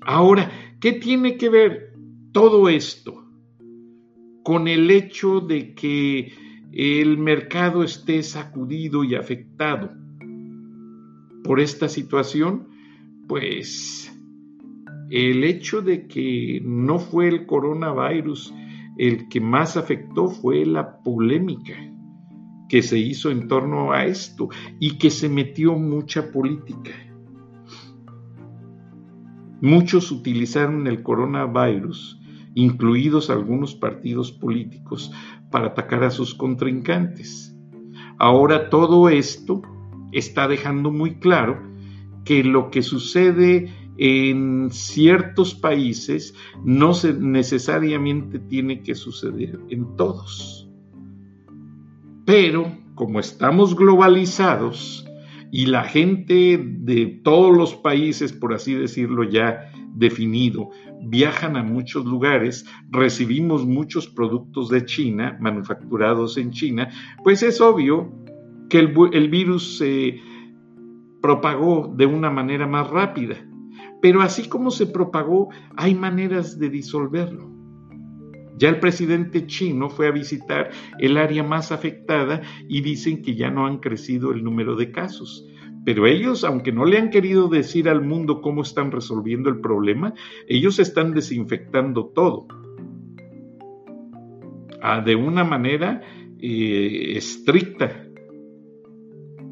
Ahora, 0.06 0.50
¿qué 0.80 0.92
tiene 0.92 1.36
que 1.36 1.48
ver 1.48 1.94
todo 2.32 2.68
esto 2.68 3.24
con 4.42 4.68
el 4.68 4.90
hecho 4.90 5.40
de 5.40 5.74
que 5.74 6.32
el 6.72 7.18
mercado 7.18 7.82
esté 7.82 8.22
sacudido 8.22 9.04
y 9.04 9.14
afectado 9.14 9.90
por 11.44 11.60
esta 11.60 11.88
situación, 11.88 12.68
pues 13.28 14.12
el 15.10 15.44
hecho 15.44 15.82
de 15.82 16.06
que 16.08 16.60
no 16.64 16.98
fue 16.98 17.28
el 17.28 17.46
coronavirus 17.46 18.52
el 18.98 19.28
que 19.28 19.40
más 19.40 19.76
afectó 19.76 20.28
fue 20.28 20.64
la 20.64 21.02
polémica 21.02 21.74
que 22.68 22.82
se 22.82 22.98
hizo 22.98 23.30
en 23.30 23.46
torno 23.46 23.92
a 23.92 24.04
esto 24.06 24.48
y 24.80 24.98
que 24.98 25.10
se 25.10 25.28
metió 25.28 25.74
mucha 25.74 26.32
política. 26.32 26.90
Muchos 29.64 30.12
utilizaron 30.12 30.86
el 30.88 31.02
coronavirus, 31.02 32.20
incluidos 32.54 33.30
algunos 33.30 33.74
partidos 33.74 34.30
políticos, 34.30 35.10
para 35.50 35.68
atacar 35.68 36.04
a 36.04 36.10
sus 36.10 36.34
contrincantes. 36.34 37.56
Ahora 38.18 38.68
todo 38.68 39.08
esto 39.08 39.62
está 40.12 40.48
dejando 40.48 40.90
muy 40.90 41.14
claro 41.14 41.62
que 42.26 42.44
lo 42.44 42.70
que 42.70 42.82
sucede 42.82 43.72
en 43.96 44.68
ciertos 44.70 45.54
países 45.54 46.34
no 46.62 46.92
necesariamente 47.18 48.40
tiene 48.40 48.82
que 48.82 48.94
suceder 48.94 49.58
en 49.70 49.96
todos. 49.96 50.68
Pero 52.26 52.70
como 52.94 53.18
estamos 53.18 53.74
globalizados 53.74 55.06
y 55.54 55.66
la 55.66 55.84
gente 55.84 56.58
de 56.58 57.20
todos 57.22 57.56
los 57.56 57.76
países, 57.76 58.32
por 58.32 58.52
así 58.54 58.74
decirlo 58.74 59.22
ya 59.22 59.70
definido, 59.94 60.70
viajan 61.00 61.56
a 61.56 61.62
muchos 61.62 62.04
lugares, 62.04 62.66
recibimos 62.90 63.64
muchos 63.64 64.08
productos 64.08 64.68
de 64.68 64.84
China, 64.84 65.38
manufacturados 65.40 66.38
en 66.38 66.50
China, 66.50 66.88
pues 67.22 67.44
es 67.44 67.60
obvio 67.60 68.12
que 68.68 68.80
el, 68.80 68.94
el 69.12 69.28
virus 69.28 69.78
se 69.78 70.20
propagó 71.22 71.94
de 71.96 72.06
una 72.06 72.30
manera 72.30 72.66
más 72.66 72.90
rápida. 72.90 73.36
Pero 74.02 74.22
así 74.22 74.48
como 74.48 74.72
se 74.72 74.86
propagó, 74.86 75.50
hay 75.76 75.94
maneras 75.94 76.58
de 76.58 76.68
disolverlo. 76.68 77.48
Ya 78.56 78.68
el 78.68 78.78
presidente 78.78 79.46
chino 79.46 79.90
fue 79.90 80.06
a 80.06 80.12
visitar 80.12 80.70
el 80.98 81.16
área 81.16 81.42
más 81.42 81.72
afectada 81.72 82.42
y 82.68 82.82
dicen 82.82 83.22
que 83.22 83.34
ya 83.34 83.50
no 83.50 83.66
han 83.66 83.78
crecido 83.78 84.32
el 84.32 84.44
número 84.44 84.76
de 84.76 84.92
casos. 84.92 85.46
Pero 85.84 86.06
ellos, 86.06 86.44
aunque 86.44 86.72
no 86.72 86.84
le 86.84 86.98
han 86.98 87.10
querido 87.10 87.48
decir 87.48 87.88
al 87.88 88.00
mundo 88.00 88.40
cómo 88.40 88.62
están 88.62 88.90
resolviendo 88.90 89.50
el 89.50 89.60
problema, 89.60 90.14
ellos 90.48 90.78
están 90.78 91.12
desinfectando 91.12 92.06
todo. 92.06 92.46
Ah, 94.80 95.00
de 95.00 95.14
una 95.14 95.44
manera 95.44 96.02
eh, 96.40 97.12
estricta. 97.16 98.06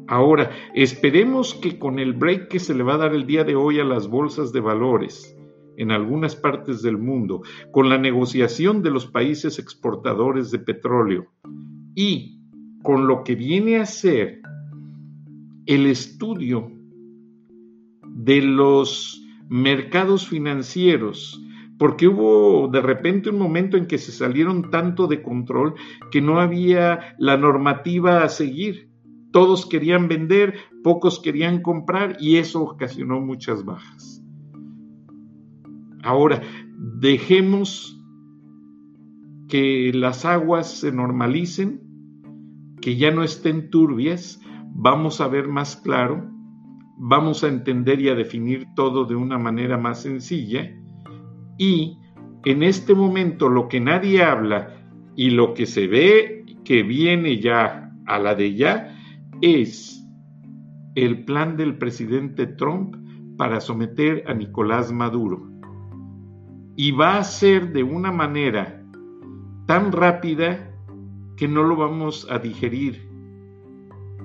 Ahora, 0.07 0.51
esperemos 0.73 1.53
que 1.55 1.77
con 1.77 1.99
el 1.99 2.13
break 2.13 2.47
que 2.47 2.59
se 2.59 2.73
le 2.73 2.83
va 2.83 2.95
a 2.95 2.97
dar 2.97 3.13
el 3.13 3.25
día 3.25 3.43
de 3.43 3.55
hoy 3.55 3.79
a 3.79 3.83
las 3.83 4.07
bolsas 4.07 4.51
de 4.53 4.59
valores 4.59 5.32
en 5.77 5.91
algunas 5.91 6.35
partes 6.35 6.81
del 6.81 6.97
mundo, 6.97 7.41
con 7.71 7.89
la 7.89 7.97
negociación 7.97 8.81
de 8.81 8.91
los 8.91 9.05
países 9.05 9.59
exportadores 9.59 10.51
de 10.51 10.59
petróleo 10.59 11.31
y 11.95 12.39
con 12.81 13.07
lo 13.07 13.23
que 13.23 13.35
viene 13.35 13.77
a 13.77 13.85
ser 13.85 14.41
el 15.65 15.85
estudio 15.85 16.71
de 18.07 18.41
los 18.41 19.21
mercados 19.49 20.27
financieros, 20.27 21.41
porque 21.77 22.07
hubo 22.07 22.67
de 22.67 22.81
repente 22.81 23.29
un 23.29 23.39
momento 23.39 23.77
en 23.77 23.87
que 23.87 23.97
se 23.97 24.11
salieron 24.11 24.69
tanto 24.69 25.07
de 25.07 25.21
control 25.21 25.75
que 26.11 26.21
no 26.21 26.39
había 26.39 27.15
la 27.17 27.37
normativa 27.37 28.23
a 28.23 28.29
seguir 28.29 28.93
todos 29.33 29.65
querían 29.65 30.07
vender, 30.07 30.53
pocos 30.83 31.19
querían 31.19 31.63
comprar 31.63 32.17
y 32.19 32.37
eso 32.37 32.61
ocasionó 32.61 33.19
muchas 33.19 33.65
bajas. 33.65 34.22
Ahora, 36.03 36.41
dejemos 36.99 37.99
que 39.47 39.91
las 39.93 40.25
aguas 40.25 40.79
se 40.79 40.91
normalicen, 40.91 41.81
que 42.81 42.97
ya 42.97 43.11
no 43.11 43.23
estén 43.23 43.69
turbias, 43.69 44.41
vamos 44.75 45.21
a 45.21 45.27
ver 45.27 45.47
más 45.47 45.77
claro, 45.77 46.29
vamos 46.97 47.43
a 47.43 47.47
entender 47.47 48.01
y 48.01 48.09
a 48.09 48.15
definir 48.15 48.67
todo 48.75 49.05
de 49.05 49.15
una 49.15 49.37
manera 49.37 49.77
más 49.77 50.01
sencilla 50.01 50.69
y 51.57 51.97
en 52.45 52.63
este 52.63 52.93
momento 52.93 53.49
lo 53.49 53.67
que 53.67 53.79
nadie 53.79 54.23
habla 54.23 54.89
y 55.15 55.29
lo 55.29 55.53
que 55.53 55.65
se 55.65 55.87
ve 55.87 56.45
que 56.63 56.83
viene 56.83 57.39
ya 57.39 57.91
a 58.05 58.19
la 58.19 58.35
de 58.35 58.55
ya 58.55 58.97
es 59.41 60.05
el 60.95 61.25
plan 61.25 61.57
del 61.57 61.77
presidente 61.77 62.47
Trump 62.47 62.95
para 63.37 63.61
someter 63.61 64.23
a 64.27 64.33
Nicolás 64.33 64.91
Maduro. 64.91 65.52
Y 66.75 66.91
va 66.91 67.17
a 67.17 67.23
ser 67.23 67.71
de 67.71 67.83
una 67.83 68.11
manera 68.11 68.83
tan 69.65 69.91
rápida 69.91 70.71
que 71.37 71.47
no 71.47 71.63
lo 71.63 71.75
vamos 71.75 72.27
a 72.29 72.39
digerir 72.39 73.07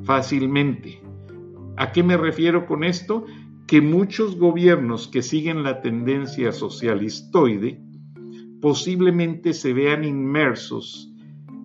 fácilmente. 0.02 1.00
¿A 1.76 1.92
qué 1.92 2.02
me 2.02 2.16
refiero 2.16 2.66
con 2.66 2.84
esto? 2.84 3.24
Que 3.66 3.80
muchos 3.80 4.36
gobiernos 4.36 5.08
que 5.08 5.22
siguen 5.22 5.62
la 5.62 5.80
tendencia 5.80 6.52
socialistoide 6.52 7.80
posiblemente 8.60 9.52
se 9.52 9.72
vean 9.72 10.04
inmersos 10.04 11.12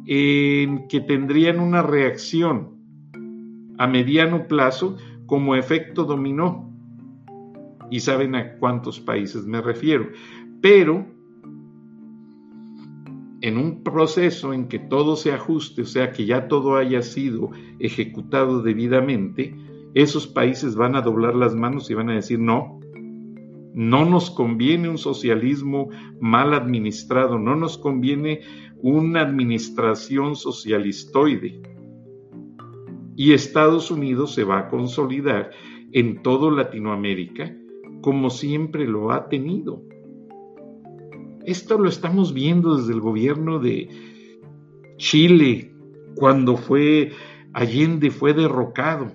en 0.06 0.88
que 0.88 1.00
tendrían 1.00 1.60
una 1.60 1.82
reacción 1.82 2.74
a 3.78 3.88
mediano 3.88 4.48
plazo 4.48 4.98
como 5.26 5.56
efecto 5.56 6.04
dominó. 6.04 6.70
Y 7.90 8.00
saben 8.00 8.36
a 8.36 8.58
cuántos 8.58 9.00
países 9.00 9.46
me 9.46 9.62
refiero. 9.62 10.10
Pero 10.64 11.06
en 13.42 13.58
un 13.58 13.84
proceso 13.84 14.54
en 14.54 14.70
que 14.70 14.80
todo 14.80 15.18
se 15.18 15.34
ajuste, 15.34 15.82
o 15.82 15.86
sea, 15.86 16.14
que 16.14 16.26
ya 16.26 16.48
todo 16.48 16.78
haya 16.78 17.02
sido 17.02 17.52
ejecutado 17.80 18.62
debidamente, 18.62 19.54
esos 19.94 20.26
países 20.26 20.78
van 20.78 20.96
a 20.96 21.02
doblar 21.02 21.36
las 21.36 21.54
manos 21.54 21.92
y 21.92 21.96
van 21.96 22.10
a 22.10 22.16
decir, 22.16 22.40
no, 22.40 22.80
no 23.74 24.06
nos 24.06 24.32
conviene 24.32 24.88
un 24.88 24.98
socialismo 24.98 25.90
mal 26.22 26.54
administrado, 26.54 27.38
no 27.38 27.58
nos 27.58 27.78
conviene 27.78 28.40
una 28.78 29.20
administración 29.20 30.38
socialistoide 30.38 31.62
y 33.18 33.34
Estados 33.34 33.92
Unidos 33.92 34.34
se 34.34 34.46
va 34.46 34.60
a 34.60 34.70
consolidar 34.70 35.52
en 35.92 36.24
todo 36.24 36.52
Latinoamérica 36.52 37.54
como 38.02 38.30
siempre 38.30 38.88
lo 38.88 39.12
ha 39.12 39.28
tenido. 39.28 39.84
Esto 41.46 41.78
lo 41.78 41.90
estamos 41.90 42.34
viendo 42.34 42.78
desde 42.78 42.94
el 42.94 43.02
gobierno 43.02 43.60
de 43.60 43.90
Chile, 44.98 45.74
cuando 46.16 46.56
fue 46.56 47.12
Allende 47.54 48.12
fue 48.12 48.34
derrocado. 48.34 49.12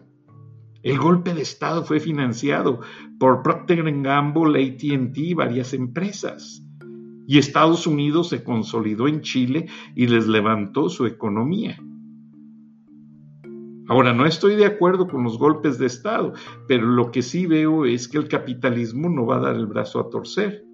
El 0.82 0.98
golpe 0.98 1.32
de 1.32 1.42
Estado 1.42 1.84
fue 1.84 2.00
financiado 2.00 2.80
por 3.18 3.42
Procter 3.42 3.82
Gamble, 4.02 4.62
ATT 4.62 5.18
y 5.18 5.34
varias 5.34 5.72
empresas. 5.72 6.62
Y 7.26 7.38
Estados 7.38 7.86
Unidos 7.86 8.28
se 8.28 8.44
consolidó 8.44 9.08
en 9.08 9.22
Chile 9.22 9.66
y 9.96 10.06
les 10.06 10.28
levantó 10.28 10.88
su 10.88 11.06
economía. 11.06 11.78
Ahora, 13.88 14.12
no 14.12 14.26
estoy 14.26 14.56
de 14.56 14.66
acuerdo 14.66 15.08
con 15.08 15.24
los 15.24 15.38
golpes 15.38 15.78
de 15.78 15.86
Estado, 15.86 16.34
pero 16.66 16.86
lo 16.86 17.10
que 17.10 17.22
sí 17.22 17.46
veo 17.46 17.86
es 17.86 18.06
que 18.06 18.18
el 18.18 18.28
capitalismo 18.28 19.08
no 19.08 19.24
va 19.24 19.36
a 19.36 19.40
dar 19.40 19.56
el 19.56 19.66
brazo 19.66 19.98
a 19.98 20.10
torcer, 20.10 20.67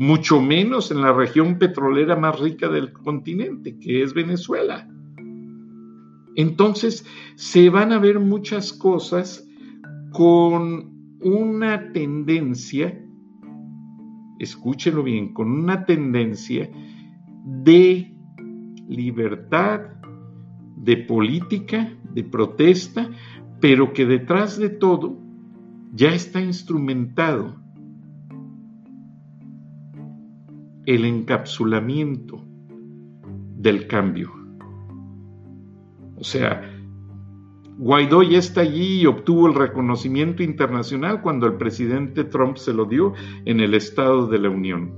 mucho 0.00 0.40
menos 0.40 0.90
en 0.90 1.02
la 1.02 1.12
región 1.12 1.58
petrolera 1.58 2.16
más 2.16 2.40
rica 2.40 2.70
del 2.70 2.90
continente, 2.90 3.78
que 3.78 4.02
es 4.02 4.14
Venezuela. 4.14 4.88
Entonces, 6.36 7.04
se 7.34 7.68
van 7.68 7.92
a 7.92 7.98
ver 7.98 8.18
muchas 8.18 8.72
cosas 8.72 9.46
con 10.10 11.18
una 11.20 11.92
tendencia, 11.92 12.98
escúchelo 14.38 15.02
bien, 15.02 15.34
con 15.34 15.52
una 15.52 15.84
tendencia 15.84 16.70
de 17.44 18.16
libertad, 18.88 19.80
de 20.76 20.96
política, 20.96 21.92
de 22.14 22.24
protesta, 22.24 23.10
pero 23.60 23.92
que 23.92 24.06
detrás 24.06 24.56
de 24.56 24.70
todo 24.70 25.18
ya 25.92 26.14
está 26.14 26.40
instrumentado 26.40 27.59
el 30.86 31.04
encapsulamiento 31.04 32.44
del 33.56 33.86
cambio. 33.86 34.32
O 36.16 36.24
sea, 36.24 36.62
Guaidó 37.78 38.22
ya 38.22 38.38
está 38.38 38.60
allí 38.60 39.00
y 39.00 39.06
obtuvo 39.06 39.46
el 39.46 39.54
reconocimiento 39.54 40.42
internacional 40.42 41.22
cuando 41.22 41.46
el 41.46 41.54
presidente 41.54 42.24
Trump 42.24 42.56
se 42.56 42.74
lo 42.74 42.84
dio 42.84 43.14
en 43.46 43.60
el 43.60 43.72
Estado 43.74 44.26
de 44.26 44.38
la 44.38 44.50
Unión. 44.50 44.92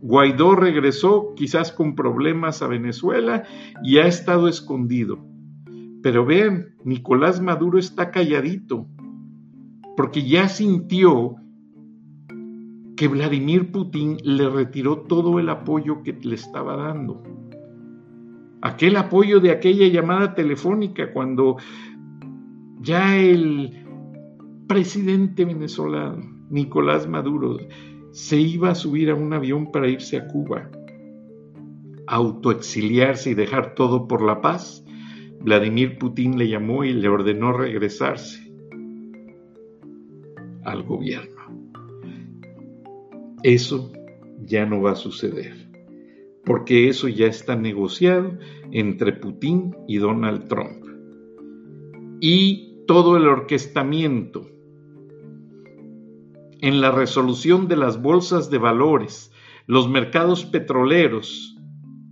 Guaidó 0.00 0.54
regresó 0.54 1.34
quizás 1.34 1.72
con 1.72 1.94
problemas 1.94 2.62
a 2.62 2.68
Venezuela 2.68 3.44
y 3.82 3.98
ha 3.98 4.06
estado 4.06 4.48
escondido. 4.48 5.18
Pero 6.02 6.24
vean, 6.24 6.76
Nicolás 6.84 7.42
Maduro 7.42 7.78
está 7.78 8.10
calladito, 8.10 8.86
porque 9.96 10.26
ya 10.26 10.48
sintió 10.48 11.34
que 12.98 13.06
Vladimir 13.06 13.70
Putin 13.70 14.16
le 14.24 14.50
retiró 14.50 15.02
todo 15.02 15.38
el 15.38 15.48
apoyo 15.50 16.02
que 16.02 16.18
le 16.20 16.34
estaba 16.34 16.76
dando. 16.76 17.22
Aquel 18.60 18.96
apoyo 18.96 19.38
de 19.38 19.52
aquella 19.52 19.86
llamada 19.86 20.34
telefónica 20.34 21.12
cuando 21.12 21.58
ya 22.80 23.16
el 23.16 23.86
presidente 24.66 25.44
venezolano, 25.44 26.24
Nicolás 26.50 27.08
Maduro, 27.08 27.58
se 28.10 28.40
iba 28.40 28.70
a 28.70 28.74
subir 28.74 29.10
a 29.10 29.14
un 29.14 29.32
avión 29.32 29.70
para 29.70 29.88
irse 29.88 30.16
a 30.16 30.26
Cuba, 30.26 30.68
autoexiliarse 32.08 33.30
y 33.30 33.34
dejar 33.34 33.76
todo 33.76 34.08
por 34.08 34.22
la 34.22 34.40
paz, 34.40 34.84
Vladimir 35.40 35.98
Putin 35.98 36.36
le 36.36 36.48
llamó 36.48 36.82
y 36.82 36.94
le 36.94 37.08
ordenó 37.08 37.52
regresarse 37.52 38.52
al 40.64 40.82
gobierno. 40.82 41.37
Eso 43.42 43.92
ya 44.44 44.66
no 44.66 44.82
va 44.82 44.92
a 44.92 44.96
suceder, 44.96 45.68
porque 46.44 46.88
eso 46.88 47.08
ya 47.08 47.26
está 47.26 47.56
negociado 47.56 48.38
entre 48.72 49.12
Putin 49.12 49.76
y 49.86 49.98
Donald 49.98 50.48
Trump. 50.48 50.84
Y 52.20 52.82
todo 52.86 53.16
el 53.16 53.28
orquestamiento 53.28 54.48
en 56.60 56.80
la 56.80 56.90
resolución 56.90 57.68
de 57.68 57.76
las 57.76 58.02
bolsas 58.02 58.50
de 58.50 58.58
valores, 58.58 59.30
los 59.66 59.88
mercados 59.88 60.44
petroleros 60.44 61.56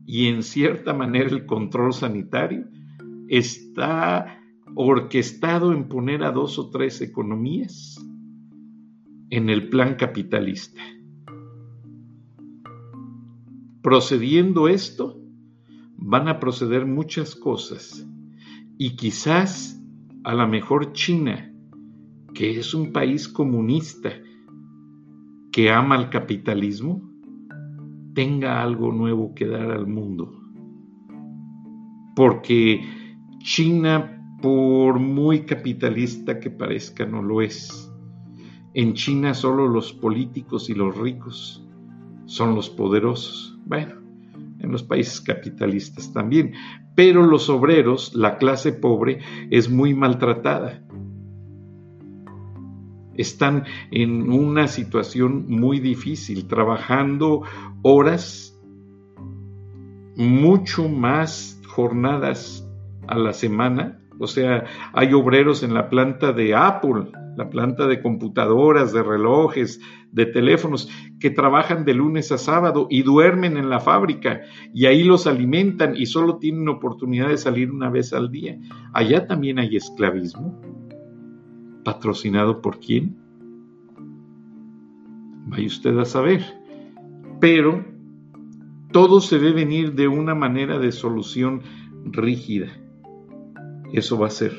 y 0.06 0.28
en 0.28 0.42
cierta 0.42 0.94
manera 0.94 1.28
el 1.30 1.46
control 1.46 1.92
sanitario 1.92 2.66
está 3.28 4.40
orquestado 4.76 5.72
en 5.72 5.88
poner 5.88 6.22
a 6.22 6.30
dos 6.30 6.58
o 6.58 6.70
tres 6.70 7.00
economías 7.00 7.98
en 9.30 9.50
el 9.50 9.68
plan 9.68 9.96
capitalista. 9.96 10.80
Procediendo 13.86 14.66
esto, 14.66 15.16
van 15.96 16.26
a 16.26 16.40
proceder 16.40 16.86
muchas 16.86 17.36
cosas 17.36 18.04
y 18.78 18.96
quizás 18.96 19.80
a 20.24 20.34
la 20.34 20.44
mejor 20.44 20.92
China, 20.92 21.54
que 22.34 22.58
es 22.58 22.74
un 22.74 22.92
país 22.92 23.28
comunista 23.28 24.10
que 25.52 25.70
ama 25.70 25.94
el 25.98 26.10
capitalismo, 26.10 27.00
tenga 28.12 28.60
algo 28.60 28.90
nuevo 28.90 29.32
que 29.36 29.46
dar 29.46 29.70
al 29.70 29.86
mundo. 29.86 30.32
Porque 32.16 32.84
China, 33.38 34.20
por 34.42 34.98
muy 34.98 35.42
capitalista 35.42 36.40
que 36.40 36.50
parezca, 36.50 37.06
no 37.06 37.22
lo 37.22 37.40
es. 37.40 37.88
En 38.74 38.94
China 38.94 39.32
solo 39.32 39.68
los 39.68 39.92
políticos 39.92 40.68
y 40.70 40.74
los 40.74 40.98
ricos 40.98 41.64
son 42.24 42.56
los 42.56 42.68
poderosos. 42.68 43.55
Bueno, 43.66 43.96
en 44.60 44.72
los 44.72 44.82
países 44.82 45.20
capitalistas 45.20 46.12
también. 46.12 46.54
Pero 46.94 47.26
los 47.26 47.50
obreros, 47.50 48.14
la 48.14 48.38
clase 48.38 48.72
pobre, 48.72 49.20
es 49.50 49.68
muy 49.68 49.92
maltratada 49.92 50.82
están 53.16 53.64
en 53.90 54.30
una 54.30 54.68
situación 54.68 55.46
muy 55.48 55.80
difícil, 55.80 56.46
trabajando 56.46 57.42
horas, 57.82 58.58
mucho 60.16 60.88
más 60.88 61.60
jornadas 61.66 62.68
a 63.06 63.18
la 63.18 63.32
semana. 63.32 64.00
O 64.18 64.26
sea, 64.26 64.64
hay 64.92 65.12
obreros 65.12 65.62
en 65.62 65.74
la 65.74 65.88
planta 65.88 66.32
de 66.32 66.54
Apple, 66.54 67.10
la 67.36 67.50
planta 67.50 67.86
de 67.86 68.00
computadoras, 68.00 68.92
de 68.92 69.02
relojes, 69.02 69.80
de 70.12 70.26
teléfonos, 70.26 70.88
que 71.20 71.30
trabajan 71.30 71.84
de 71.84 71.94
lunes 71.94 72.32
a 72.32 72.38
sábado 72.38 72.86
y 72.90 73.02
duermen 73.02 73.56
en 73.56 73.68
la 73.68 73.80
fábrica 73.80 74.40
y 74.72 74.86
ahí 74.86 75.04
los 75.04 75.26
alimentan 75.26 75.96
y 75.96 76.06
solo 76.06 76.38
tienen 76.38 76.68
oportunidad 76.68 77.28
de 77.28 77.38
salir 77.38 77.70
una 77.70 77.90
vez 77.90 78.12
al 78.12 78.30
día. 78.30 78.58
Allá 78.92 79.26
también 79.26 79.58
hay 79.58 79.76
esclavismo 79.76 80.60
patrocinado 81.84 82.60
por 82.62 82.80
quién? 82.80 83.16
Vaya 85.46 85.66
usted 85.66 85.96
a 85.98 86.04
saber. 86.04 86.42
Pero 87.40 87.84
todo 88.90 89.20
se 89.20 89.38
debe 89.38 89.64
venir 89.64 89.94
de 89.94 90.08
una 90.08 90.34
manera 90.34 90.80
de 90.80 90.90
solución 90.90 91.62
rígida. 92.06 92.68
Eso 93.92 94.18
va 94.18 94.26
a 94.28 94.30
ser 94.30 94.52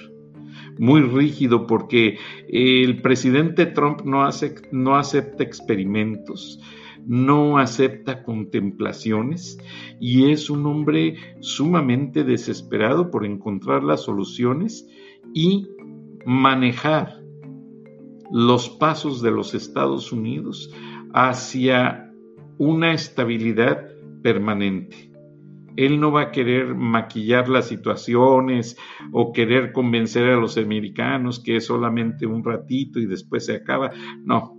muy 0.79 1.01
rígido 1.01 1.67
porque 1.67 2.17
el 2.47 3.01
presidente 3.01 3.65
Trump 3.65 4.01
no, 4.03 4.23
hace, 4.23 4.55
no 4.71 4.95
acepta 4.95 5.43
experimentos, 5.43 6.59
no 7.05 7.57
acepta 7.57 8.23
contemplaciones 8.23 9.57
y 9.99 10.31
es 10.31 10.49
un 10.49 10.65
hombre 10.65 11.15
sumamente 11.39 12.23
desesperado 12.23 13.09
por 13.09 13.25
encontrar 13.25 13.83
las 13.83 14.03
soluciones 14.03 14.87
y 15.33 15.67
manejar 16.25 17.21
los 18.31 18.69
pasos 18.69 19.21
de 19.21 19.31
los 19.31 19.53
Estados 19.53 20.11
Unidos 20.11 20.73
hacia 21.13 22.11
una 22.57 22.93
estabilidad 22.93 23.87
permanente. 24.21 25.11
Él 25.77 25.99
no 25.99 26.11
va 26.11 26.21
a 26.21 26.31
querer 26.31 26.75
maquillar 26.75 27.47
las 27.47 27.67
situaciones 27.67 28.77
o 29.11 29.31
querer 29.31 29.71
convencer 29.71 30.27
a 30.27 30.39
los 30.39 30.57
americanos 30.57 31.39
que 31.39 31.55
es 31.57 31.65
solamente 31.65 32.25
un 32.25 32.43
ratito 32.43 32.99
y 32.99 33.05
después 33.05 33.45
se 33.45 33.55
acaba. 33.55 33.91
No. 34.23 34.57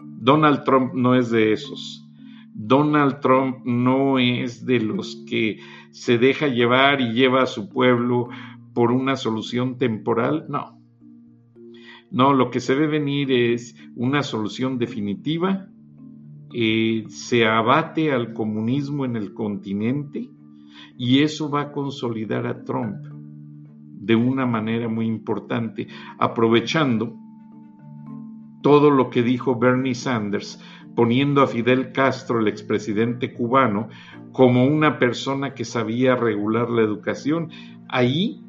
Donald 0.00 0.64
Trump 0.64 0.92
no 0.94 1.14
es 1.14 1.30
de 1.30 1.52
esos. 1.52 2.04
Donald 2.52 3.20
Trump 3.20 3.64
no 3.64 4.18
es 4.18 4.66
de 4.66 4.80
los 4.80 5.24
que 5.28 5.60
se 5.92 6.18
deja 6.18 6.48
llevar 6.48 7.00
y 7.00 7.12
lleva 7.12 7.42
a 7.42 7.46
su 7.46 7.68
pueblo 7.68 8.28
por 8.74 8.90
una 8.90 9.16
solución 9.16 9.78
temporal, 9.78 10.46
no. 10.48 10.78
No, 12.10 12.32
lo 12.32 12.50
que 12.50 12.58
se 12.58 12.74
ve 12.74 12.88
venir 12.88 13.30
es 13.30 13.76
una 13.94 14.22
solución 14.22 14.78
definitiva, 14.78 15.68
eh, 16.52 17.04
se 17.08 17.46
abate 17.46 18.12
al 18.12 18.32
comunismo 18.32 19.04
en 19.04 19.16
el 19.16 19.34
continente 19.34 20.30
y 20.96 21.22
eso 21.22 21.50
va 21.50 21.62
a 21.62 21.72
consolidar 21.72 22.46
a 22.46 22.64
Trump 22.64 22.96
de 24.00 24.16
una 24.16 24.46
manera 24.46 24.88
muy 24.88 25.06
importante, 25.06 25.88
aprovechando 26.18 27.14
todo 28.62 28.90
lo 28.90 29.10
que 29.10 29.22
dijo 29.22 29.58
Bernie 29.58 29.94
Sanders, 29.94 30.60
poniendo 30.96 31.42
a 31.42 31.46
Fidel 31.46 31.92
Castro, 31.92 32.40
el 32.40 32.48
expresidente 32.48 33.32
cubano, 33.32 33.88
como 34.32 34.64
una 34.66 34.98
persona 34.98 35.54
que 35.54 35.64
sabía 35.64 36.16
regular 36.16 36.70
la 36.70 36.82
educación. 36.82 37.50
Ahí 37.88 38.42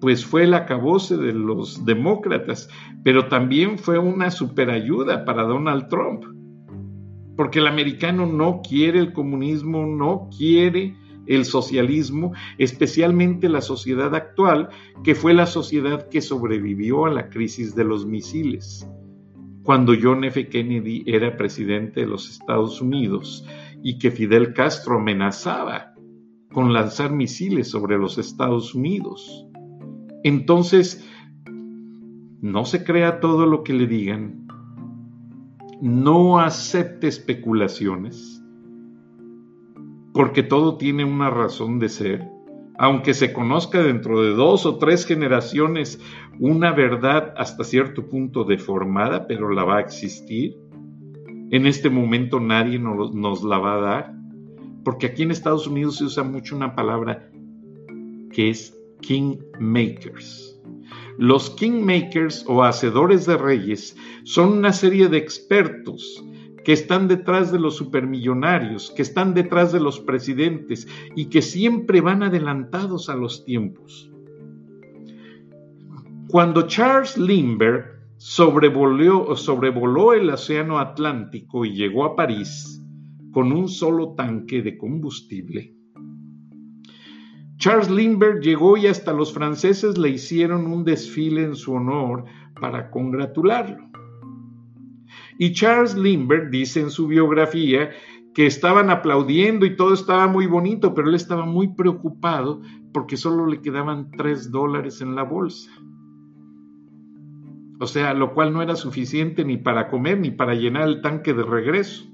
pues 0.00 0.24
fue 0.24 0.44
el 0.44 0.54
acabose 0.54 1.16
de 1.16 1.32
los 1.32 1.84
demócratas, 1.84 2.68
pero 3.02 3.28
también 3.28 3.78
fue 3.78 3.98
una 3.98 4.30
superayuda 4.30 5.24
para 5.24 5.44
Donald 5.44 5.88
Trump, 5.88 6.24
porque 7.36 7.58
el 7.58 7.66
americano 7.66 8.26
no 8.26 8.62
quiere 8.66 8.98
el 9.00 9.12
comunismo, 9.12 9.86
no 9.86 10.28
quiere 10.36 10.96
el 11.26 11.44
socialismo, 11.44 12.32
especialmente 12.58 13.48
la 13.48 13.60
sociedad 13.60 14.14
actual, 14.14 14.68
que 15.02 15.14
fue 15.14 15.34
la 15.34 15.46
sociedad 15.46 16.08
que 16.08 16.20
sobrevivió 16.20 17.06
a 17.06 17.10
la 17.10 17.28
crisis 17.28 17.74
de 17.74 17.84
los 17.84 18.06
misiles. 18.06 18.86
Cuando 19.62 19.94
John 20.00 20.24
F. 20.24 20.48
Kennedy 20.48 21.04
era 21.06 21.36
presidente 21.36 22.00
de 22.00 22.06
los 22.06 22.30
Estados 22.30 22.82
Unidos 22.82 23.46
y 23.82 23.98
que 23.98 24.10
Fidel 24.10 24.52
Castro 24.52 24.98
amenazaba 24.98 25.94
con 26.52 26.72
lanzar 26.72 27.12
misiles 27.12 27.68
sobre 27.68 27.98
los 27.98 28.18
Estados 28.18 28.74
Unidos. 28.74 29.46
Entonces, 30.22 31.08
no 32.40 32.64
se 32.66 32.84
crea 32.84 33.20
todo 33.20 33.46
lo 33.46 33.64
que 33.64 33.72
le 33.72 33.86
digan, 33.86 34.46
no 35.84 36.40
acepte 36.40 37.08
especulaciones, 37.08 38.42
porque 40.14 40.42
todo 40.42 40.78
tiene 40.78 41.04
una 41.04 41.28
razón 41.28 41.78
de 41.78 41.90
ser, 41.90 42.26
aunque 42.78 43.12
se 43.12 43.34
conozca 43.34 43.82
dentro 43.82 44.22
de 44.22 44.30
dos 44.30 44.64
o 44.64 44.78
tres 44.78 45.04
generaciones 45.04 46.00
una 46.40 46.72
verdad 46.72 47.34
hasta 47.36 47.64
cierto 47.64 48.08
punto 48.08 48.44
deformada, 48.44 49.26
pero 49.26 49.50
la 49.50 49.64
va 49.64 49.76
a 49.76 49.80
existir. 49.80 50.56
En 51.50 51.66
este 51.66 51.90
momento 51.90 52.40
nadie 52.40 52.78
nos, 52.78 53.44
la 53.44 53.58
va 53.58 53.74
a 53.74 53.80
dar, 53.80 54.14
porque 54.84 55.08
aquí 55.08 55.24
en 55.24 55.32
Estados 55.32 55.66
Unidos 55.66 55.98
se 55.98 56.04
usa 56.04 56.22
mucho 56.22 56.56
una 56.56 56.74
palabra 56.74 57.30
que 58.32 58.48
es 58.48 58.74
kingmakers. 59.02 60.53
Los 61.18 61.50
kingmakers 61.50 62.44
o 62.48 62.64
hacedores 62.64 63.26
de 63.26 63.36
reyes 63.36 63.96
son 64.24 64.52
una 64.52 64.72
serie 64.72 65.08
de 65.08 65.18
expertos 65.18 66.24
que 66.64 66.72
están 66.72 67.06
detrás 67.08 67.52
de 67.52 67.60
los 67.60 67.76
supermillonarios, 67.76 68.90
que 68.90 69.02
están 69.02 69.34
detrás 69.34 69.72
de 69.72 69.80
los 69.80 70.00
presidentes 70.00 70.88
y 71.14 71.26
que 71.26 71.42
siempre 71.42 72.00
van 72.00 72.22
adelantados 72.22 73.08
a 73.08 73.14
los 73.14 73.44
tiempos. 73.44 74.10
Cuando 76.28 76.62
Charles 76.62 77.16
Lindbergh 77.16 78.00
sobrevoló, 78.16 79.36
sobrevoló 79.36 80.14
el 80.14 80.30
Océano 80.30 80.78
Atlántico 80.78 81.64
y 81.64 81.74
llegó 81.74 82.04
a 82.04 82.16
París 82.16 82.82
con 83.30 83.52
un 83.52 83.68
solo 83.68 84.14
tanque 84.14 84.62
de 84.62 84.76
combustible. 84.76 85.73
Charles 87.56 87.90
Lindbergh 87.90 88.40
llegó 88.40 88.76
y 88.76 88.86
hasta 88.86 89.12
los 89.12 89.32
franceses 89.32 89.96
le 89.96 90.10
hicieron 90.10 90.66
un 90.66 90.84
desfile 90.84 91.44
en 91.44 91.54
su 91.54 91.72
honor 91.74 92.24
para 92.60 92.90
congratularlo. 92.90 93.88
Y 95.38 95.52
Charles 95.52 95.96
Lindbergh 95.96 96.50
dice 96.50 96.80
en 96.80 96.90
su 96.90 97.06
biografía 97.06 97.90
que 98.34 98.46
estaban 98.46 98.90
aplaudiendo 98.90 99.64
y 99.64 99.76
todo 99.76 99.94
estaba 99.94 100.26
muy 100.26 100.46
bonito, 100.46 100.94
pero 100.94 101.08
él 101.08 101.14
estaba 101.14 101.46
muy 101.46 101.68
preocupado 101.68 102.60
porque 102.92 103.16
solo 103.16 103.46
le 103.46 103.60
quedaban 103.60 104.10
tres 104.10 104.50
dólares 104.50 105.00
en 105.00 105.14
la 105.14 105.22
bolsa. 105.22 105.70
O 107.80 107.86
sea, 107.86 108.14
lo 108.14 108.34
cual 108.34 108.52
no 108.52 108.62
era 108.62 108.76
suficiente 108.76 109.44
ni 109.44 109.56
para 109.56 109.88
comer 109.88 110.18
ni 110.18 110.30
para 110.30 110.54
llenar 110.54 110.88
el 110.88 111.02
tanque 111.02 111.34
de 111.34 111.42
regreso. 111.42 112.13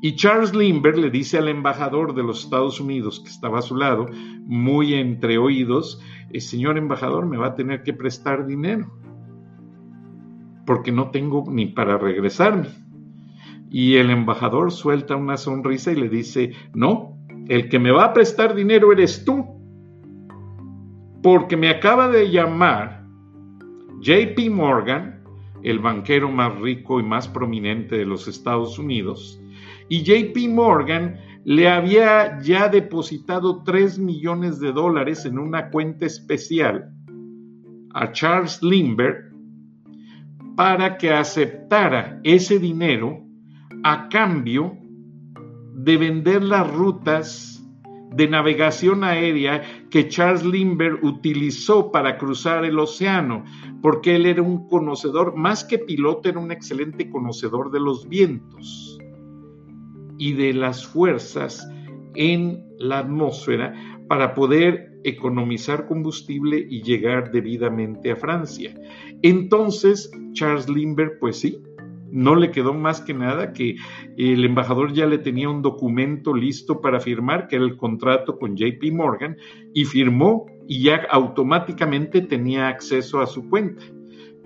Y 0.00 0.14
Charles 0.14 0.54
Lindbergh 0.54 0.98
le 0.98 1.10
dice 1.10 1.38
al 1.38 1.48
embajador 1.48 2.14
de 2.14 2.22
los 2.22 2.44
Estados 2.44 2.80
Unidos 2.80 3.20
que 3.20 3.30
estaba 3.30 3.58
a 3.58 3.62
su 3.62 3.76
lado, 3.76 4.06
muy 4.44 4.94
entre 4.94 5.38
oídos, 5.38 6.00
eh, 6.30 6.40
señor 6.40 6.78
embajador 6.78 7.26
me 7.26 7.36
va 7.36 7.48
a 7.48 7.54
tener 7.56 7.82
que 7.82 7.92
prestar 7.92 8.46
dinero, 8.46 8.92
porque 10.66 10.92
no 10.92 11.10
tengo 11.10 11.44
ni 11.50 11.66
para 11.66 11.98
regresarme. 11.98 12.68
Y 13.70 13.96
el 13.96 14.10
embajador 14.10 14.70
suelta 14.70 15.16
una 15.16 15.36
sonrisa 15.36 15.90
y 15.90 15.96
le 15.96 16.08
dice, 16.08 16.52
no, 16.74 17.18
el 17.48 17.68
que 17.68 17.78
me 17.78 17.90
va 17.90 18.04
a 18.04 18.12
prestar 18.12 18.54
dinero 18.54 18.92
eres 18.92 19.24
tú, 19.24 19.44
porque 21.22 21.56
me 21.56 21.70
acaba 21.70 22.08
de 22.08 22.30
llamar 22.30 23.04
JP 24.00 24.50
Morgan, 24.50 25.24
el 25.62 25.80
banquero 25.80 26.30
más 26.30 26.56
rico 26.60 27.00
y 27.00 27.02
más 27.02 27.26
prominente 27.26 27.96
de 27.96 28.06
los 28.06 28.28
Estados 28.28 28.78
Unidos, 28.78 29.40
y 29.88 30.02
JP 30.02 30.48
Morgan 30.50 31.18
le 31.44 31.68
había 31.68 32.40
ya 32.40 32.68
depositado 32.68 33.62
3 33.62 33.98
millones 33.98 34.60
de 34.60 34.72
dólares 34.72 35.24
en 35.24 35.38
una 35.38 35.70
cuenta 35.70 36.06
especial 36.06 36.90
a 37.94 38.12
Charles 38.12 38.62
Lindbergh 38.62 39.32
para 40.56 40.98
que 40.98 41.10
aceptara 41.10 42.20
ese 42.22 42.58
dinero 42.58 43.24
a 43.82 44.08
cambio 44.08 44.76
de 45.74 45.96
vender 45.96 46.42
las 46.42 46.70
rutas 46.70 47.64
de 48.10 48.26
navegación 48.26 49.04
aérea 49.04 49.62
que 49.90 50.08
Charles 50.08 50.44
Lindbergh 50.44 51.02
utilizó 51.04 51.92
para 51.92 52.18
cruzar 52.18 52.64
el 52.64 52.78
océano, 52.78 53.44
porque 53.80 54.16
él 54.16 54.26
era 54.26 54.42
un 54.42 54.66
conocedor, 54.68 55.36
más 55.36 55.62
que 55.62 55.78
piloto, 55.78 56.28
era 56.28 56.40
un 56.40 56.50
excelente 56.50 57.08
conocedor 57.10 57.70
de 57.70 57.80
los 57.80 58.08
vientos 58.08 58.87
y 60.18 60.32
de 60.32 60.52
las 60.52 60.86
fuerzas 60.86 61.68
en 62.14 62.64
la 62.78 63.00
atmósfera 63.00 63.74
para 64.08 64.34
poder 64.34 64.88
economizar 65.04 65.86
combustible 65.86 66.66
y 66.68 66.82
llegar 66.82 67.30
debidamente 67.30 68.10
a 68.10 68.16
Francia. 68.16 68.74
Entonces, 69.22 70.10
Charles 70.32 70.68
Lindbergh, 70.68 71.18
pues 71.20 71.38
sí, 71.38 71.62
no 72.10 72.34
le 72.34 72.50
quedó 72.50 72.74
más 72.74 73.00
que 73.00 73.14
nada 73.14 73.52
que 73.52 73.76
el 74.16 74.44
embajador 74.44 74.92
ya 74.92 75.06
le 75.06 75.18
tenía 75.18 75.48
un 75.48 75.62
documento 75.62 76.34
listo 76.34 76.80
para 76.80 77.00
firmar, 77.00 77.48
que 77.48 77.56
era 77.56 77.64
el 77.64 77.76
contrato 77.76 78.38
con 78.38 78.56
JP 78.56 78.92
Morgan, 78.92 79.36
y 79.74 79.84
firmó 79.84 80.46
y 80.66 80.82
ya 80.84 81.06
automáticamente 81.10 82.22
tenía 82.22 82.68
acceso 82.68 83.20
a 83.20 83.26
su 83.26 83.48
cuenta. 83.48 83.82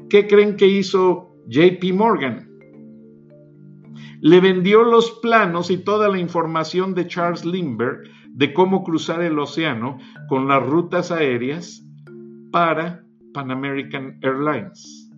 ¿Qué 0.09 0.27
creen 0.27 0.57
que 0.57 0.67
hizo 0.67 1.37
JP 1.47 1.93
Morgan? 1.95 2.52
Le 4.23 4.39
vendió 4.39 4.85
los 4.85 5.11
planos 5.21 5.69
y 5.69 5.79
toda 5.79 6.09
la 6.09 6.17
información 6.17 6.95
de 6.95 7.09
Charles 7.09 7.45
Lindbergh 7.45 8.09
de 8.29 8.55
cómo 8.55 8.85
cruzar 8.85 9.21
el 9.21 9.37
océano 9.37 9.99
con 10.29 10.47
las 10.47 10.65
rutas 10.65 11.11
aéreas 11.11 11.85
para 12.53 13.05
Pan 13.35 13.51
American 13.51 14.21
Airlines, 14.23 15.11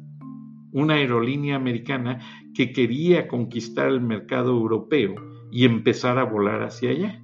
una 0.73 0.95
aerolínea 0.95 1.57
americana 1.57 2.19
que 2.55 2.73
quería 2.73 3.29
conquistar 3.29 3.89
el 3.89 4.01
mercado 4.01 4.53
europeo 4.53 5.17
y 5.53 5.67
empezar 5.67 6.19
a 6.19 6.25
volar 6.25 6.63
hacia 6.63 6.89
allá. 6.89 7.23